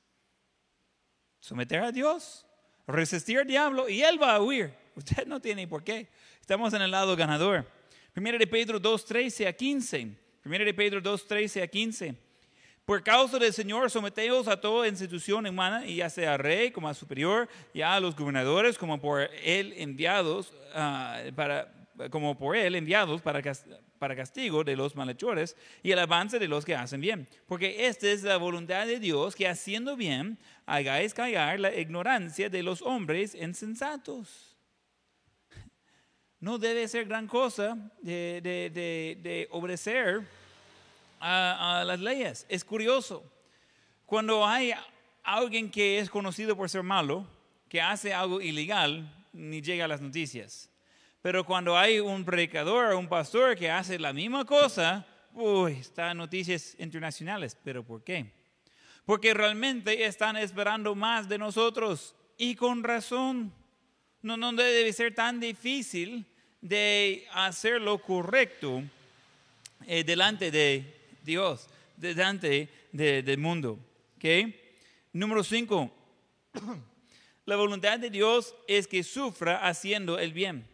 [1.40, 2.46] someter a Dios,
[2.86, 4.74] resistir al diablo y Él va a huir.
[4.96, 6.10] Usted no tiene por qué.
[6.40, 7.70] Estamos en el lado ganador.
[8.14, 10.16] Primero de Pedro 2, 13 a 15.
[10.42, 12.27] Primero de Pedro 2, 13 a 15.
[12.88, 16.94] Por causa del Señor, someteos a toda institución humana, y ya sea rey como a
[16.94, 21.70] superior, ya a los gobernadores como por él enviados, ah, para,
[22.10, 23.42] como por él enviados para,
[24.00, 27.28] para castigo de los malhechores y el avance de los que hacen bien.
[27.46, 32.64] Porque esta es la voluntad de Dios, que haciendo bien hagáis callar la ignorancia de
[32.64, 34.56] los hombres insensatos.
[36.40, 40.24] No debe ser gran cosa de, de, de, de obedecer
[41.20, 42.46] a, las leyes.
[42.50, 43.24] Es curioso,
[44.06, 44.74] cuando hay
[45.24, 47.26] alguien que es conocido por ser malo,
[47.70, 50.70] que hace algo ilegal, ni llega a las noticias.
[51.22, 56.14] Pero cuando hay un predicador o un pastor que hace la misma cosa, uy, está
[56.14, 57.58] noticias internacionales.
[57.64, 58.32] ¿Pero por qué?
[59.06, 63.54] Porque realmente están esperando más de nosotros y con razón.
[64.22, 66.26] No, no debe ser tan difícil
[66.62, 68.84] de hacer lo correcto
[69.86, 70.97] eh, delante de
[71.28, 73.78] Dios delante del mundo.
[74.16, 74.60] ¿okay?
[75.12, 75.92] Número cinco,
[77.46, 80.66] la voluntad de Dios es que sufra haciendo el bien.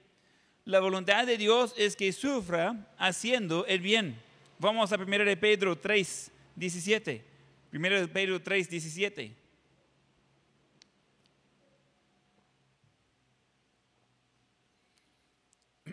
[0.63, 4.17] La voluntad de Dios es que sufra haciendo el bien.
[4.59, 7.25] Vamos a 1 de Pedro 3, 17.
[7.73, 9.35] 1 de Pedro 3, 17.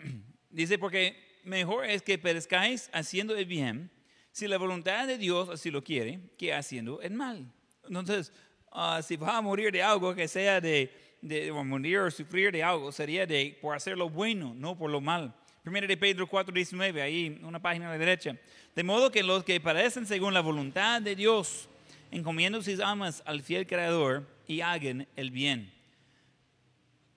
[0.49, 3.91] Dice, porque mejor es que perezcáis haciendo el bien
[4.31, 7.51] si la voluntad de Dios así lo quiere, que haciendo el mal.
[7.87, 8.31] Entonces,
[8.71, 10.91] ah, si va a morir de algo que sea de,
[11.21, 15.01] de morir o sufrir de algo, sería de por hacer lo bueno, no por lo
[15.01, 15.35] mal.
[15.63, 18.35] Primero de Pedro 4, 19, ahí una página a la derecha.
[18.75, 21.69] De modo que los que parecen según la voluntad de Dios,
[22.09, 25.71] encomiendo sus almas al fiel Creador y hagan el bien.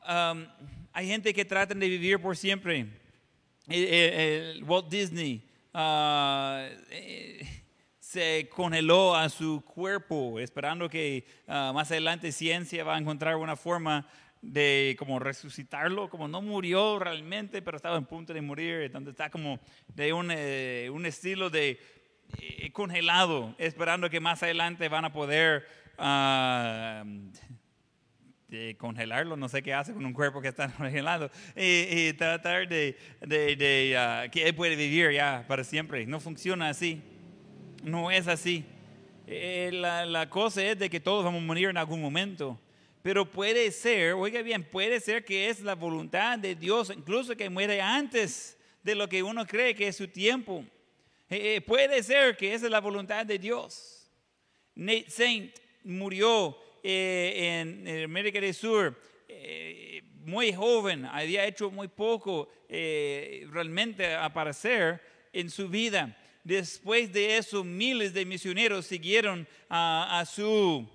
[0.03, 2.87] hay gente que tratan de vivir por siempre.
[3.69, 5.43] el Walt Disney
[5.75, 7.65] Eh,
[7.99, 13.57] se congeló a su cuerpo, esperando que ah, más adelante ciencia va a encontrar una
[13.57, 14.07] forma
[14.41, 19.31] de como resucitarlo, como no murió realmente, pero estaba en punto de morir, entonces está
[19.31, 19.59] como
[19.89, 21.81] de un, eh, un estilo de
[22.39, 25.67] eh, congelado, esperando que más adelante van a poder
[25.99, 27.05] ah,
[28.79, 32.97] congelarlo, no sé qué hace con un cuerpo que está congelado, y, y tratar de,
[33.21, 36.07] de, de, ah, que él puede vivir ya para siempre.
[36.07, 37.03] No funciona así,
[37.83, 38.65] no es así.
[39.27, 42.61] Eh, la, la cosa es de que todos vamos a morir en algún momento.
[43.03, 47.51] Pero puede ser, oiga bien, puede ser que es la voluntad de Dios, incluso que
[47.51, 50.65] muere antes de lo que uno cree que es su tiempo.
[51.29, 54.11] Eh, eh, puede ser que esa es la voluntad de Dios.
[54.75, 58.97] Nate Saint murió eh, en, América del Sur
[60.25, 65.01] muy joven, había hecho muy poco realmente aparecer
[65.33, 66.17] en su vida.
[66.45, 70.87] Después de eso, miles de misioneros siguieron a, su,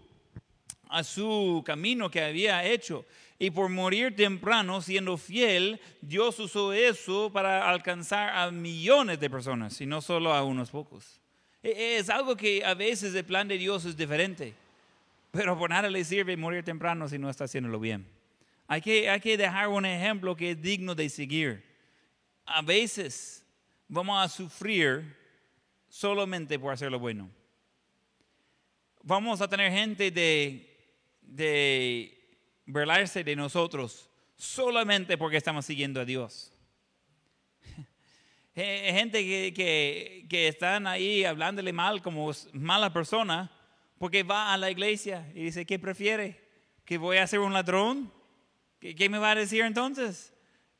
[0.87, 3.03] a su camino que había hecho.
[3.39, 9.81] Y por morir temprano, siendo fiel, Dios usó eso para alcanzar a millones de personas
[9.81, 11.19] y no solo a unos pocos.
[11.63, 14.53] E, es algo que a veces el plan de Dios es diferente,
[15.31, 18.07] pero por nada le sirve morir temprano si no está haciéndolo bien.
[18.67, 21.63] Hay que, hay que dejar un ejemplo que es digno de seguir.
[22.45, 23.45] A veces
[23.87, 25.15] vamos a sufrir
[25.87, 27.29] solamente por hacer lo bueno.
[29.01, 36.53] Vamos a tener gente de, de burlarse de nosotros solamente porque estamos siguiendo a Dios.
[38.55, 43.51] Gente que, que, que, están ahí hablándole mal como mala persona
[43.99, 46.39] porque va a la iglesia y dice, ¿qué prefiere?
[46.85, 48.11] ¿Que voy a ser un ladrón?
[48.79, 50.33] ¿Qué, me va a decir entonces?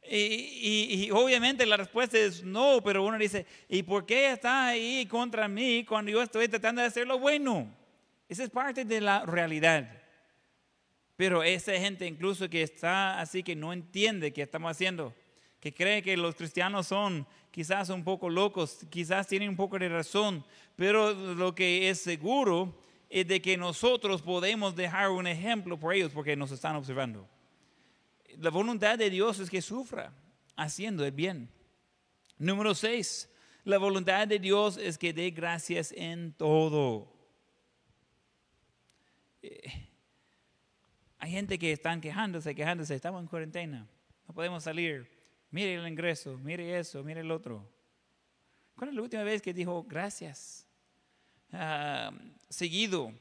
[0.09, 5.05] Y, y, obviamente la respuesta es no, pero uno dice, ¿y por qué está ahí
[5.05, 7.69] contra mí cuando yo estoy tratando de hacer lo bueno?
[8.29, 9.91] Esa es parte de la realidad.
[11.17, 15.13] Pero esa gente incluso que está así, que no entiende qué estamos haciendo,
[15.59, 19.89] que cree que los cristianos son quizás un poco locos, quizás tienen un poco de
[19.89, 20.45] razón,
[20.77, 22.73] pero lo que es seguro
[23.09, 27.27] es de que nosotros podemos dejar un ejemplo por ellos porque nos están observando.
[28.37, 30.13] La voluntad de Dios es que sufra
[30.55, 31.49] haciendo el bien.
[32.37, 33.27] Número seis,
[33.63, 37.11] la voluntad de Dios es que dé gracias en todo.
[39.41, 39.87] Eh,
[41.17, 43.87] hay gente que están quejándose, quejándose, estamos en cuarentena,
[44.27, 45.09] no podemos salir.
[45.51, 47.67] Mire el ingreso, mire eso, mire el otro.
[48.75, 50.68] ¿Cuándo es la última vez que dijo gracias?
[51.51, 52.11] Ah,
[52.49, 53.11] seguido,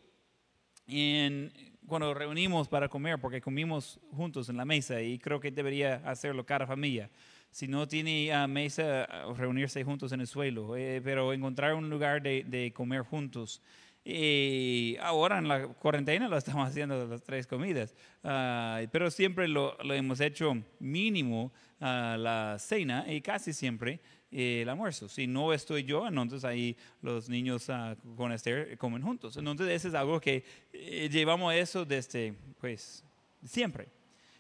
[0.87, 1.53] en,
[1.87, 6.45] cuando reunimos para comer, porque comimos juntos en la mesa y creo que debería hacerlo
[6.45, 7.11] cada familia.
[7.51, 9.07] Si no tiene uh, mesa,
[9.37, 13.63] reunirse juntos en el suelo, eh, pero encontrar un lugar de, de comer juntos.
[14.05, 19.77] Y ahora en la cuarentena lo estamos haciendo las tres comidas, ah, pero siempre lo,
[19.83, 24.01] lo, hemos hecho mínimo uh, la cena y casi siempre
[24.31, 25.09] el almuerzo.
[25.09, 29.37] Si no estoy yo, entonces ahí los niños uh, con Esther comen juntos.
[29.37, 33.05] Entonces eso es algo que eh, llevamos eso desde, pues,
[33.45, 33.89] siempre.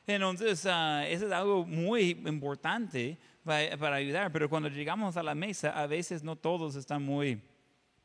[0.07, 5.70] Entonces eso es algo muy importante para, para ayudar, pero cuando llegamos a la mesa
[5.70, 7.41] a veces no todos están muy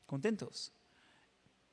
[0.06, 0.74] contentos.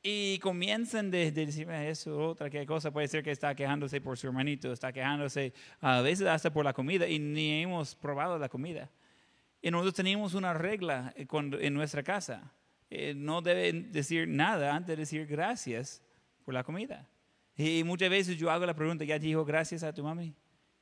[0.02, 4.28] Y comienzan de, decir eso, otra que cosa, puede ser que está quejándose por su
[4.28, 8.88] hermanito, está quejándose a veces hasta por la comida y ni hemos probado la comida.
[9.62, 12.52] Y nosotros tenemos una regla en nuestra casa.
[12.88, 16.02] Eh, no deben decir nada antes de decir gracias
[16.44, 17.08] por la comida.
[17.56, 20.34] Y muchas veces yo hago la pregunta, ¿ya dijo gracias a tu mami?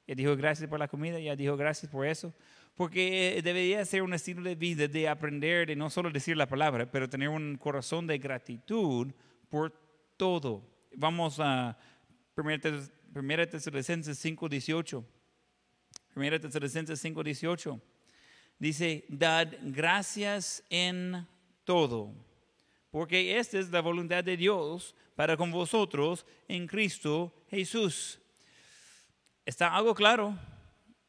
[0.07, 1.19] ¿Ya dijo gracias por la comida?
[1.19, 2.33] ¿Ya dijo gracias por eso?
[2.75, 6.91] Porque debería ser un estilo de vida de aprender, de no solo decir la palabra,
[6.91, 9.13] pero tener un corazón de gratitud
[9.51, 9.73] por
[10.17, 10.65] todo.
[10.95, 11.77] Vamos a
[12.37, 12.61] 1
[13.49, 15.05] Tesalonicenses 5.18.
[16.15, 17.81] 1 Tesalonicenses 5.18.
[18.59, 21.27] Dice, dad gracias en
[21.65, 22.13] todo,
[22.91, 28.19] porque esta es la voluntad de Dios para con vosotros en Cristo Jesús.
[29.47, 30.37] ¿Está algo claro?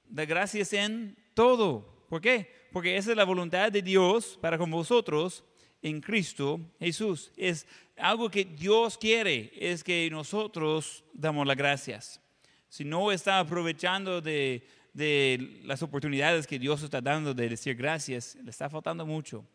[0.05, 2.05] Da gracias en todo.
[2.07, 2.67] ¿Por qué?
[2.71, 5.43] Porque esa es la voluntad de Dios para con vosotros
[5.81, 7.31] en Cristo Jesús.
[7.35, 7.65] Es
[7.97, 12.21] algo que Dios quiere, es que nosotros damos las gracias.
[12.69, 18.37] Si no está aprovechando de, de las oportunidades que Dios está dando de decir gracias,
[18.43, 19.45] le está faltando mucho.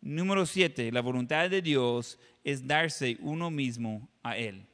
[0.00, 4.66] Número siete, la voluntad de Dios es darse uno mismo a Él.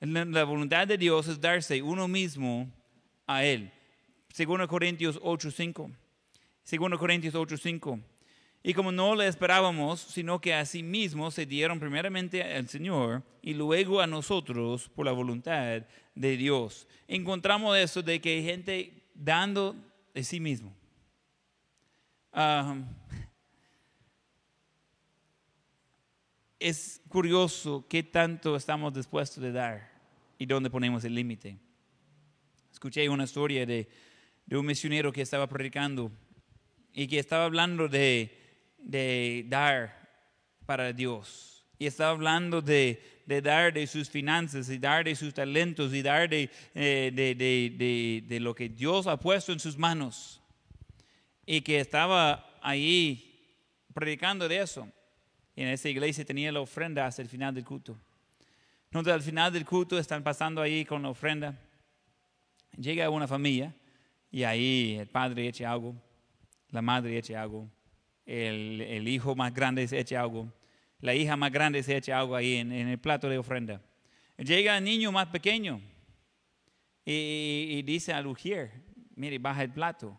[0.00, 2.70] La voluntad de Dios es darse uno mismo
[3.26, 3.70] a Él.
[4.36, 5.90] 2 Corintios 8:5.
[6.64, 8.00] 2 Corintios 8:5.
[8.62, 13.22] Y como no le esperábamos, sino que a sí mismos se dieron primeramente al Señor
[13.42, 15.82] y luego a nosotros por la voluntad
[16.14, 16.86] de Dios.
[17.08, 19.76] Encontramos eso de que gente dando
[20.14, 20.74] de sí mismo.
[26.58, 29.90] Es curioso qué tanto estamos dispuestos de dar
[30.38, 31.58] y dónde ponemos el límite.
[32.72, 33.88] Escuché una historia de,
[34.46, 36.10] de un misionero que estaba predicando
[36.92, 38.40] y que estaba hablando de
[38.82, 40.08] de dar
[40.66, 41.64] para Dios.
[41.78, 46.28] Y estaba hablando de, dar de sus finanzas y dar de sus talentos y dar
[46.32, 50.40] eh, de, de, lo que Dios ha puesto en sus manos.
[51.46, 53.26] Y que estaba ahí
[53.94, 54.88] predicando de eso.
[55.54, 57.96] Y en esa iglesia tenía la ofrenda hasta el final del culto.
[58.86, 61.56] Entonces al final del culto están pasando ahí con la ofrenda.
[62.76, 63.72] Llega una familia
[64.30, 65.94] y ahí el padre echa algo,
[66.70, 67.68] la madre echa algo,
[68.26, 70.52] el, hijo más grande echa algo,
[71.00, 73.80] la hija más grande se echa algo ahí en, el plato de ofrenda.
[74.36, 75.80] Llega el niño más pequeño
[77.04, 78.70] y, dice al Ujier,
[79.14, 80.18] mire, baja el plato.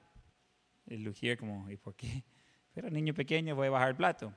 [0.87, 2.23] El Ujier como, ¿y por qué?
[2.73, 4.33] Pero niño pequeño voy a bajar el plato.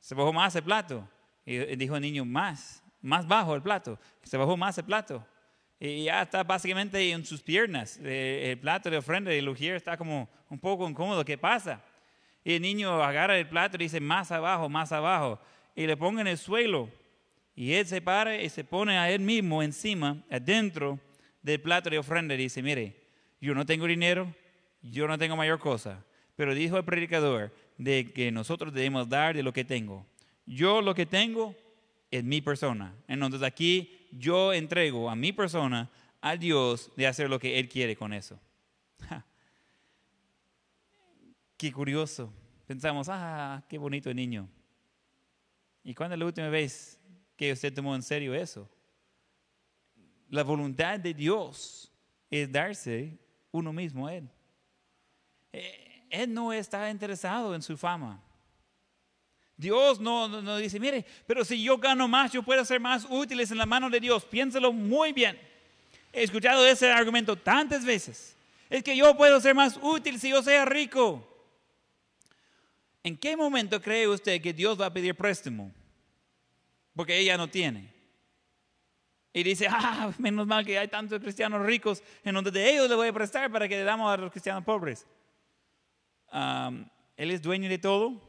[0.00, 1.08] Se bajó más el plato.
[1.44, 3.98] Y dijo el niño, más, más bajo el plato.
[4.22, 5.26] Se bajó más el plato.
[5.80, 9.34] Y ya está básicamente en sus piernas el plato de ofrenda.
[9.34, 11.24] Y el está como un poco incómodo.
[11.24, 11.82] ¿Qué pasa?
[12.44, 15.40] Y el niño agarra el plato y dice, más abajo, más abajo.
[15.78, 16.90] Y le ponga en el suelo.
[17.54, 20.98] Y él se para y se pone a él mismo encima, adentro
[21.40, 22.34] del plato de ofrenda.
[22.34, 22.96] Y dice, mire,
[23.40, 24.34] yo no tengo dinero,
[24.82, 26.04] yo no tengo mayor cosa.
[26.34, 30.04] Pero dijo el predicador de que nosotros debemos dar de lo que tengo.
[30.46, 31.54] Yo lo que tengo
[32.10, 32.92] es mi persona.
[33.06, 35.88] Entonces aquí yo entrego a mi persona
[36.20, 38.36] a Dios de hacer lo que Él quiere con eso.
[41.56, 42.32] Qué curioso.
[42.66, 44.48] Pensamos, ah, qué bonito niño.
[45.88, 47.00] ¿Y cuándo es la última vez
[47.34, 48.68] que usted tomó en serio eso?
[50.28, 51.90] La voluntad de Dios
[52.30, 53.16] es darse
[53.50, 54.28] uno mismo a Él.
[55.50, 58.22] Eh, él no está interesado en su fama.
[59.56, 63.50] Dios no, no, dice, mire, pero si yo gano más, yo puedo ser más útiles
[63.50, 64.26] en la mano de Dios.
[64.26, 65.40] Piénselo muy bien.
[66.12, 68.36] He escuchado ese argumento tantas veces.
[68.68, 71.26] Es que yo puedo ser más útil si yo sea rico.
[73.02, 75.72] ¿En qué momento cree usted que Dios va a pedir préstamo?
[76.98, 77.94] Porque ella no tiene.
[79.32, 82.96] Y dice, ah, menos mal que hay tantos cristianos ricos en donde de ellos le
[82.96, 85.06] voy a prestar para que le damos a los cristianos pobres.
[86.32, 88.20] Él es dueño de todo.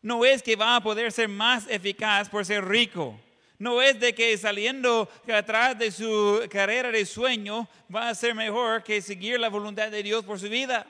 [0.00, 3.20] No es que va a poder ser más eficaz por ser rico.
[3.58, 8.82] No es de que saliendo atrás de su carrera de sueño va a ser mejor
[8.82, 10.86] que seguir la voluntad de Dios por su vida.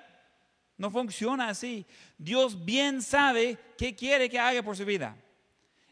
[0.76, 1.84] No funciona así.
[2.16, 5.16] Dios bien sabe qué quiere que haga por su vida.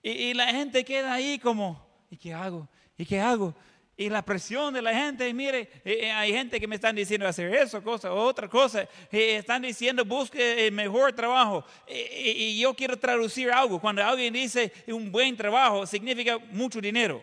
[0.06, 2.68] Y, la gente queda ahí como, ¿y qué hago?
[2.98, 3.54] ¿Y qué hago?
[3.96, 7.26] Y la presión de la gente, mire, eh, eh, hay gente que me están diciendo
[7.26, 8.82] hacer eso, cosa, otra cosa.
[9.10, 11.64] Eh, están diciendo busque mejor trabajo.
[11.88, 13.80] y yo quiero traducir algo.
[13.80, 17.22] Cuando alguien dice un buen trabajo, significa mucho dinero.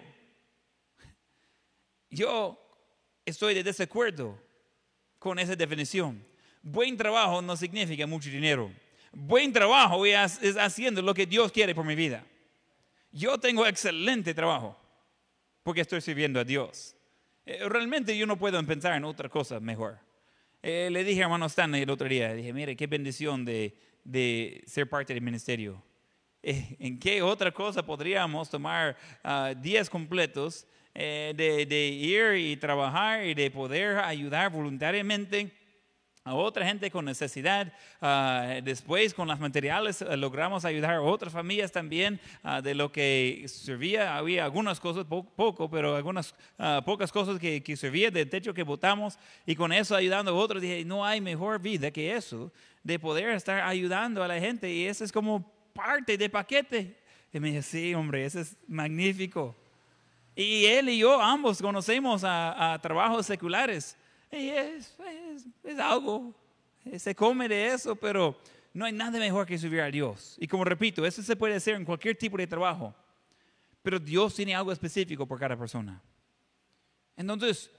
[2.10, 2.60] Yo
[3.24, 4.42] estoy de desacuerdo
[5.20, 6.26] con esa definición.
[6.64, 8.72] Buen trabajo no significa mucho dinero.
[9.12, 12.26] Buen trabajo es, haciendo lo que Dios quiere por mi vida.
[13.12, 14.78] Yo tengo excelente trabajo
[15.64, 16.96] porque estoy sirviendo a Dios.
[17.46, 20.00] Eh, realmente yo no puedo pensar en otra cosa mejor.
[20.64, 23.76] Eh, le dije a hermano Stanley el otro día, dije, mire, qué bendición de,
[24.66, 25.84] ser parte del ministerio.
[26.42, 33.26] Eh, ¿En qué otra cosa podríamos tomar ah, días completos de, de, ir y trabajar
[33.26, 35.52] y de poder ayudar voluntariamente
[36.24, 37.74] a otra gente con necesidad.
[38.00, 42.92] Ah, después, con los materiales, eh, logramos ayudar a otras familias también ah, de lo
[42.92, 44.16] que servía.
[44.16, 48.64] Había algunas cosas, poco, pero algunas ah, pocas cosas que, que servía del techo que
[48.64, 49.18] botamos.
[49.46, 52.52] Y con eso ayudando a otros, dije, no hay mejor vida que eso,
[52.84, 54.72] de poder estar ayudando a la gente.
[54.72, 56.98] Y eso es como parte del paquete.
[57.34, 59.56] Y me dije, sí, hombre, eso es magnífico.
[60.36, 63.98] Y él y yo ambos conocemos a trabajos seculares
[64.32, 64.96] es,
[65.64, 66.34] es, algo,
[66.98, 68.38] se come de eso, pero
[68.74, 70.38] no hay nada mejor que subir a Dios.
[70.40, 72.96] Y como repito, eso se puede hacer en cualquier tipo de trabajo,
[73.82, 76.02] pero Dios tiene algo específico por cada persona.
[77.18, 77.70] Entonces,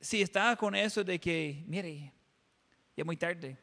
[0.00, 2.12] si está con eso de que, mire,
[2.96, 3.56] ya muy tarde,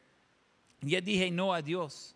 [0.80, 2.14] ya dije no a Dios,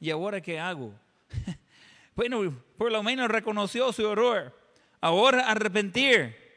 [0.00, 0.92] ¿y ahora qué hago?
[2.16, 4.56] bueno, por lo menos reconoció su error.
[5.00, 6.47] Ahora arrepentir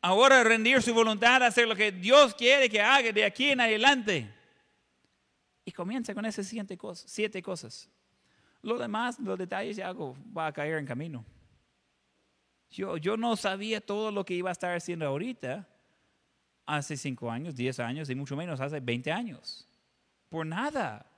[0.00, 4.32] ahora rendir su voluntad, hacer lo que Dios quiere que haga de aquí en adelante.
[5.64, 7.10] Y comienza con esas siete cosas.
[7.10, 7.88] Siete cosas.
[8.62, 11.24] Lo demás, los detalles ya algo va a caer en camino.
[12.70, 15.66] Yo, yo no sabía todo lo que iba a estar haciendo ahorita
[16.66, 19.66] hace cinco años, diez años y mucho menos hace 20 años.
[20.28, 21.09] Por nada.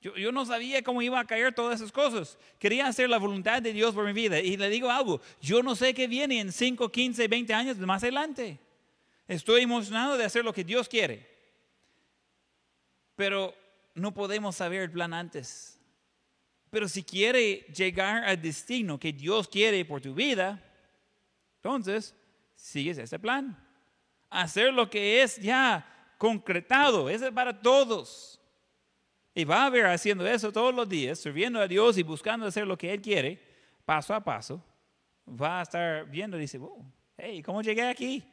[0.00, 2.38] Yo, no sabía cómo iba a caer todas esas cosas.
[2.58, 4.40] Quería hacer la voluntad de Dios por mi vida.
[4.40, 8.02] Y le digo algo, yo no sé qué viene en 5, 15, 20 años más
[8.02, 8.58] adelante.
[9.28, 11.28] Estoy emocionado de hacer lo que Dios quiere.
[13.14, 13.54] Pero
[13.94, 15.78] no podemos saber el plan antes.
[16.70, 20.62] Pero si quiere llegar al destino que Dios quiere por tu vida,
[21.56, 22.14] entonces
[22.54, 23.54] sigues ese plan.
[24.30, 28.39] Hacer lo que es ya concretado, ese es para todos.
[29.34, 32.66] Y va a ver haciendo eso todos los días, sirviendo a Dios y buscando hacer
[32.66, 33.40] lo que Él quiere,
[33.84, 34.62] paso a paso.
[35.28, 36.60] Va a estar viendo y dice,
[37.16, 38.24] hey, ¿cómo llegué aquí?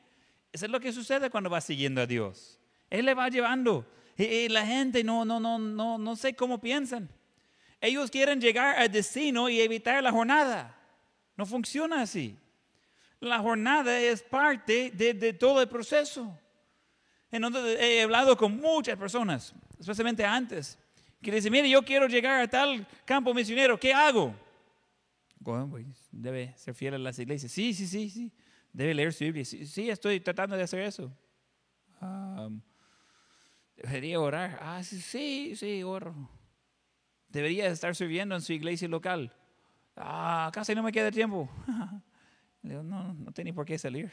[0.52, 2.60] Eso es lo que sucede cuando va siguiendo a Dios.
[2.90, 3.86] Él le va llevando.
[4.18, 7.10] Y la gente no, no, no, no, no sé cómo piensan.
[7.80, 10.76] Ellos quieren llegar al destino y evitar la jornada.
[11.36, 12.36] No funciona así.
[13.20, 16.38] La jornada es parte de, todo el proceso.
[17.30, 20.78] He hablado con muchas personas, especialmente antes,
[21.22, 24.36] que dicen, mire, yo quiero llegar a tal campo misionero, ¿qué hago?
[25.44, 27.52] Pues, debe ser fiel a las iglesias.
[27.52, 28.32] Sí, sí, sí, sí.
[28.74, 29.46] Debe leer su Biblia.
[29.46, 31.12] Sí, estoy tratando de hacer eso.
[33.76, 34.60] debería orar.
[34.62, 36.14] Ah, sí, sí, sí, oro.
[37.30, 39.34] Debería estar sirviendo en su iglesia local.
[39.96, 41.50] Ah, casi no me queda tiempo.
[42.62, 44.12] no, no tiene por qué salir.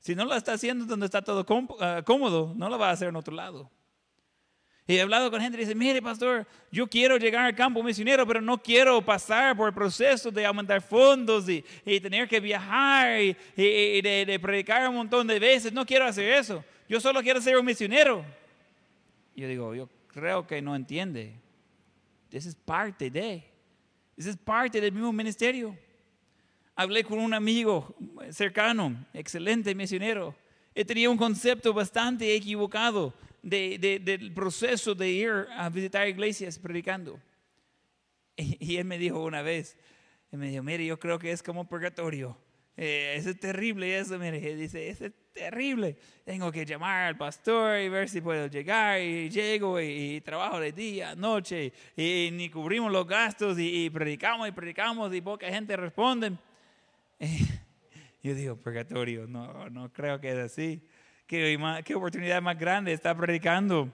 [0.00, 1.46] Si no lo está haciendo donde está todo
[1.80, 3.70] ah, cómodo, no lo va a hacer en otro lado.
[4.90, 8.26] Y he hablado con gente y dice, mire pastor, yo quiero llegar al campo misionero,
[8.26, 11.62] pero no quiero pasar por el proceso de aumentar fondos y,
[12.00, 15.74] tener que viajar y, de, predicar un montón de veces.
[15.74, 16.64] No quiero hacer eso.
[16.88, 18.24] Yo solo quiero ser un misionero.
[19.36, 21.34] yo digo, yo creo que no entiende.
[22.32, 23.44] Esa es parte de,
[24.16, 25.76] esa es parte del mismo ministerio.
[26.74, 27.94] Hablé con un amigo
[28.30, 30.34] cercano, excelente misionero.
[30.74, 33.12] Él tenía un concepto bastante equivocado
[33.42, 37.20] del proceso de ir a visitar iglesias predicando.
[38.38, 39.76] Y, él me dijo una vez,
[40.30, 42.36] él me dijo, mire, yo creo que es como purgatorio.
[42.76, 45.96] Eh, es terrible eso, mire, dice, es terrible.
[46.24, 50.70] Tengo que llamar al pastor y ver si puedo llegar y llego y, trabajo de
[50.70, 56.32] día, noche y, ni cubrimos los gastos y, predicamos y predicamos y poca gente responde.
[58.22, 60.80] yo digo, purgatorio, no, no creo que es así.
[61.28, 63.92] ¿Qué, qué oportunidad más grande está predicando?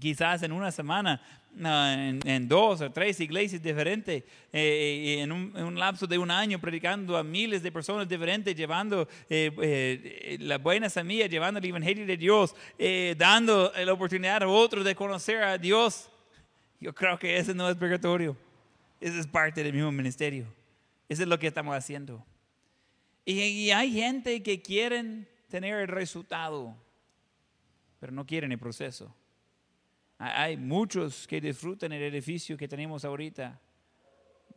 [0.00, 1.20] Quizás en una semana
[1.54, 7.22] en, dos o tres iglesias diferentes, eh, en, un, lapso de un año, predicando a
[7.22, 12.54] miles de personas diferentes, llevando eh, eh, las buenas semillas, llevando el evangelio de Dios,
[13.18, 16.08] dando la oportunidad a otros de conocer a Dios.
[16.80, 18.34] Yo creo que ese no es purgatorio,
[18.98, 20.46] ese es parte del mismo ministerio.
[21.06, 22.24] Eso es lo que estamos haciendo.
[23.26, 26.76] Y, y hay gente que quieren tener el resultado,
[27.98, 29.14] pero no quieren el proceso.
[30.18, 33.60] Hay muchos que disfrutan el edificio que tenemos ahorita,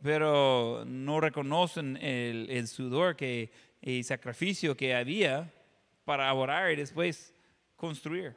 [0.02, 3.50] pero no reconocen el, sudor que,
[3.82, 5.52] y el sacrificio que había
[6.04, 7.34] para orar y después
[7.76, 8.34] construir.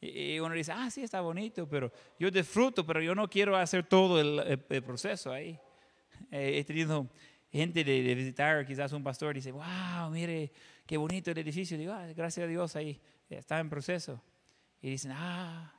[0.00, 3.84] Y uno dice, ah, sí, está bonito, pero yo disfruto, pero yo no quiero hacer
[3.84, 5.58] todo el, proceso ahí.
[6.30, 7.08] he tenido
[7.50, 10.52] gente de, visitar, quizás un pastor, dice, wow, mire,
[10.86, 11.76] qué bonito el edificio.
[11.78, 14.20] Digo, ah, gracias a Dios ahí, está en proceso.
[14.80, 15.74] Y dicen, ah,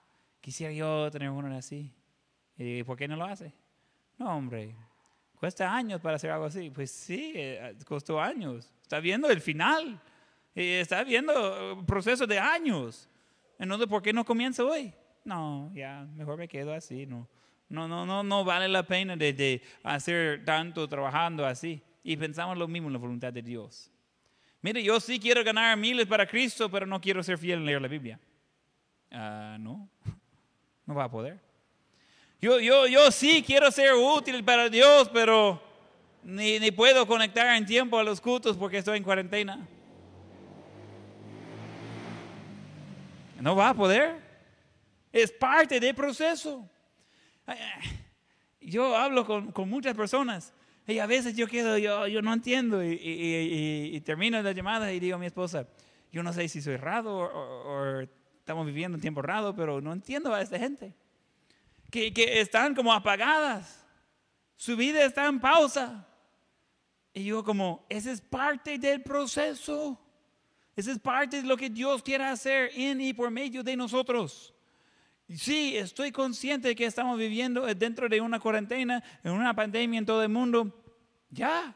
[0.45, 1.91] Quisiera yo tener uno así.
[2.55, 3.51] ¿Y por qué no lo hace?
[4.15, 4.75] No, hombre,
[5.39, 6.69] cuesta años para hacer algo así.
[6.69, 8.71] Pues sí, eh, costó años.
[8.83, 9.99] Está viendo el final.
[10.53, 13.09] Está viendo el proceso de años.
[13.57, 14.93] Entonces, ¿por qué no comienza hoy?
[15.23, 17.07] No, ya, mejor me quedo así.
[17.07, 17.27] No,
[17.67, 21.81] no, no, no, no vale la pena de, de hacer tanto trabajando así.
[22.03, 23.91] Y pensamos lo mismo en la voluntad de Dios.
[24.66, 27.80] Mire, yo sí quiero ganar miles para Cristo, pero no quiero ser fiel en leer
[27.80, 28.20] la Biblia.
[29.11, 29.88] Ah, no.
[30.88, 31.39] No va a poder.
[32.41, 35.61] Yo, yo, yo sí quiero ser útil para Dios, pero
[36.24, 39.68] ni, ni puedo conectar en tiempo a los cultos porque estoy en cuarentena.
[43.39, 44.20] No va a poder.
[45.11, 46.68] Es parte del proceso.
[48.61, 50.54] Yo hablo con, con muchas personas
[50.88, 54.93] y a veces yo quedo, yo, yo no entiendo y, y, y, termino la llamada
[54.93, 55.67] y digo a mi esposa,
[56.11, 58.05] yo no sé si soy errado o
[58.45, 60.93] Estamos viviendo un tiempo raro, pero no entiendo a esta gente.
[61.89, 63.83] Que, que están como apagadas.
[64.55, 66.07] Su vida está en pausa.
[67.11, 69.99] Y yo como, esa es parte del proceso.
[70.75, 74.53] Esa es parte de lo que Dios quiere hacer en y por medio de nosotros.
[75.28, 80.05] Sí, estoy consciente de que estamos viviendo dentro de una cuarentena, en una pandemia en
[80.05, 80.71] todo el mundo.
[81.32, 81.76] Ya,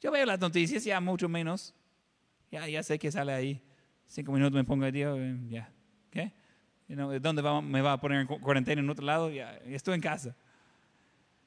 [0.00, 1.74] yo veo las noticias ya mucho menos.
[2.50, 3.60] Ya, ya sé que sale ahí.
[4.06, 5.70] Cinco minutos me pongo a Dios, eh, ya.
[6.10, 6.32] ¿Qué?
[6.88, 9.30] ¿Dónde me va a poner en cuarentena en otro lado?
[9.30, 10.34] Ya, estoy en casa.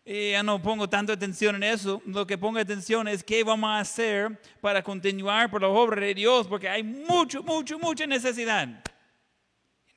[0.06, 2.02] Y ya no pongo tanta atención en eso.
[2.06, 6.14] Lo que pongo atención es qué vamos a hacer para continuar por la obra de
[6.14, 8.84] Dios, porque hay mucho, mucho, mucha necesidad.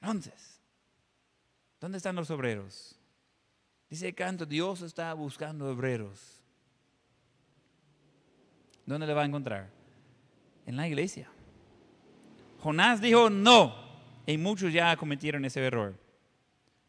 [0.00, 0.53] Entonces,
[1.84, 2.98] ¿dónde están los obreros?
[3.90, 6.40] Dice el canto, Dios está buscando obreros.
[8.86, 9.68] ¿Dónde le va a encontrar?
[10.64, 11.30] En la iglesia.
[12.60, 13.74] Jonás dijo no,
[14.24, 16.00] y muchos ya cometieron ese error.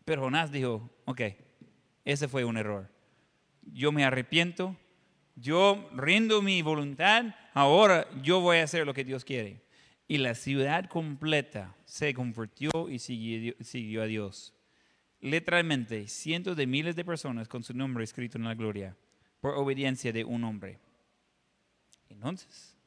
[0.06, 1.22] Pero Jonás dijo, ok,
[2.06, 2.90] ese fue un error.
[3.64, 4.78] Yo me arrepiento,
[5.36, 9.62] yo rindo mi voluntad, ahora yo voy a hacer lo que Dios quiere.
[10.08, 14.55] Y la ciudad completa se convirtió y siguió, a Dios.
[15.26, 18.96] Literalmente, cientos de miles de personas con su nombre escrito en la gloria,
[19.42, 20.78] por obediencia de un hombre.
[22.10, 22.78] Entonces,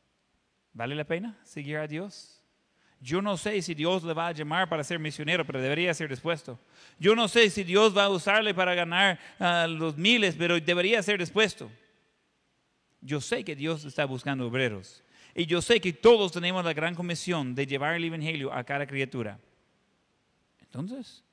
[0.72, 2.41] ¿vale la pena seguir a Dios?
[3.01, 6.11] Yo no sé si Dios le va a llamar para ser misionero, pero debería ser
[6.11, 6.61] dispuesto.
[7.01, 11.03] Yo no sé si Dios va a usarle para ganar a los miles, pero debería
[11.03, 11.68] ser dispuesto.
[13.01, 15.03] Yo sé que Dios está buscando obreros.
[15.34, 18.86] Y yo sé que todos tenemos la gran comisión de llevar el Evangelio a cada
[18.86, 19.41] criatura.
[20.61, 21.24] Entonces,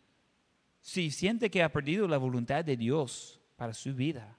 [0.85, 4.37] si siente que ha perdido la voluntad de Dios para su vida,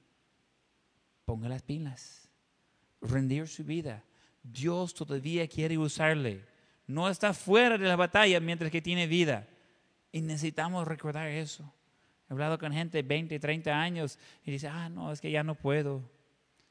[1.25, 2.29] ponga las pilas,
[3.01, 4.05] rendir su vida.
[4.43, 6.45] Dios todavía quiere usarle
[6.87, 9.47] no está fuera de la batalla mientras que tiene vida.
[10.13, 11.73] Y necesitamos recordar eso.
[12.29, 15.43] He hablado con gente de 20, 30 años y dice, ah, no, es que ya
[15.43, 16.03] no puedo.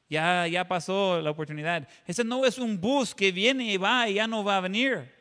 [0.08, 1.86] Ya, ya pasó la oportunidad.
[2.06, 5.12] Ese no es un bus que viene y va y ya no va a venir.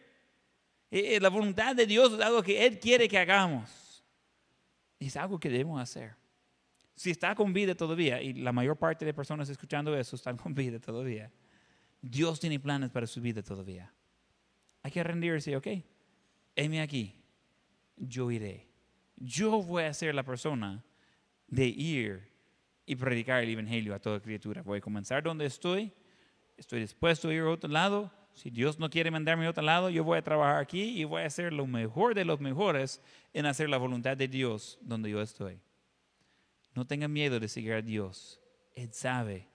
[0.91, 3.70] Eh, eh, la voluntad de Dios es algo que Él quiere que hagamos.
[5.00, 6.16] Es algo que debemos hacer.
[6.96, 10.54] Si está con vida todavía, y la mayor parte de personas escuchando eso están con
[10.54, 11.32] vida todavía,
[12.02, 13.91] Dios tiene planes para su vida todavía.
[14.84, 15.68] Hay que rendirse, ok,
[16.56, 17.16] heme aquí,
[17.98, 18.68] yo iré.
[19.18, 20.84] Yo voy a ser la persona
[21.48, 22.30] de ir
[22.86, 24.62] y predicar el Evangelio a toda criatura.
[24.62, 25.91] Voy a comenzar donde estoy,
[26.58, 28.12] estoy dispuesto a ir a otro lado.
[28.36, 31.22] Si Dios no quiere mandarme a otro lado, yo voy a trabajar aquí y voy
[31.22, 33.02] a hacer lo mejor de los mejores
[33.34, 35.62] en hacer la voluntad de Dios donde yo estoy.
[36.74, 38.42] No tengan miedo de seguir a Dios.
[38.76, 39.48] Él sabe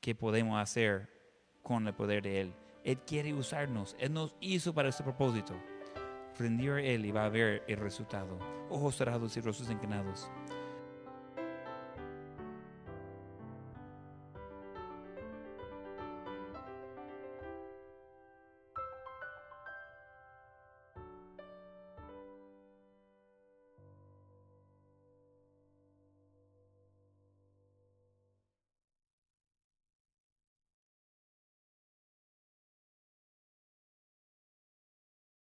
[0.00, 1.10] qué podemos hacer
[1.62, 2.54] con el poder de Él.
[2.84, 3.94] Él quiere usarnos.
[3.98, 5.54] Él nos hizo para este propósito.
[6.38, 8.38] Rendir a Él y va a ver el resultado.
[8.70, 10.30] Ojos cerrados y rostros inclinados.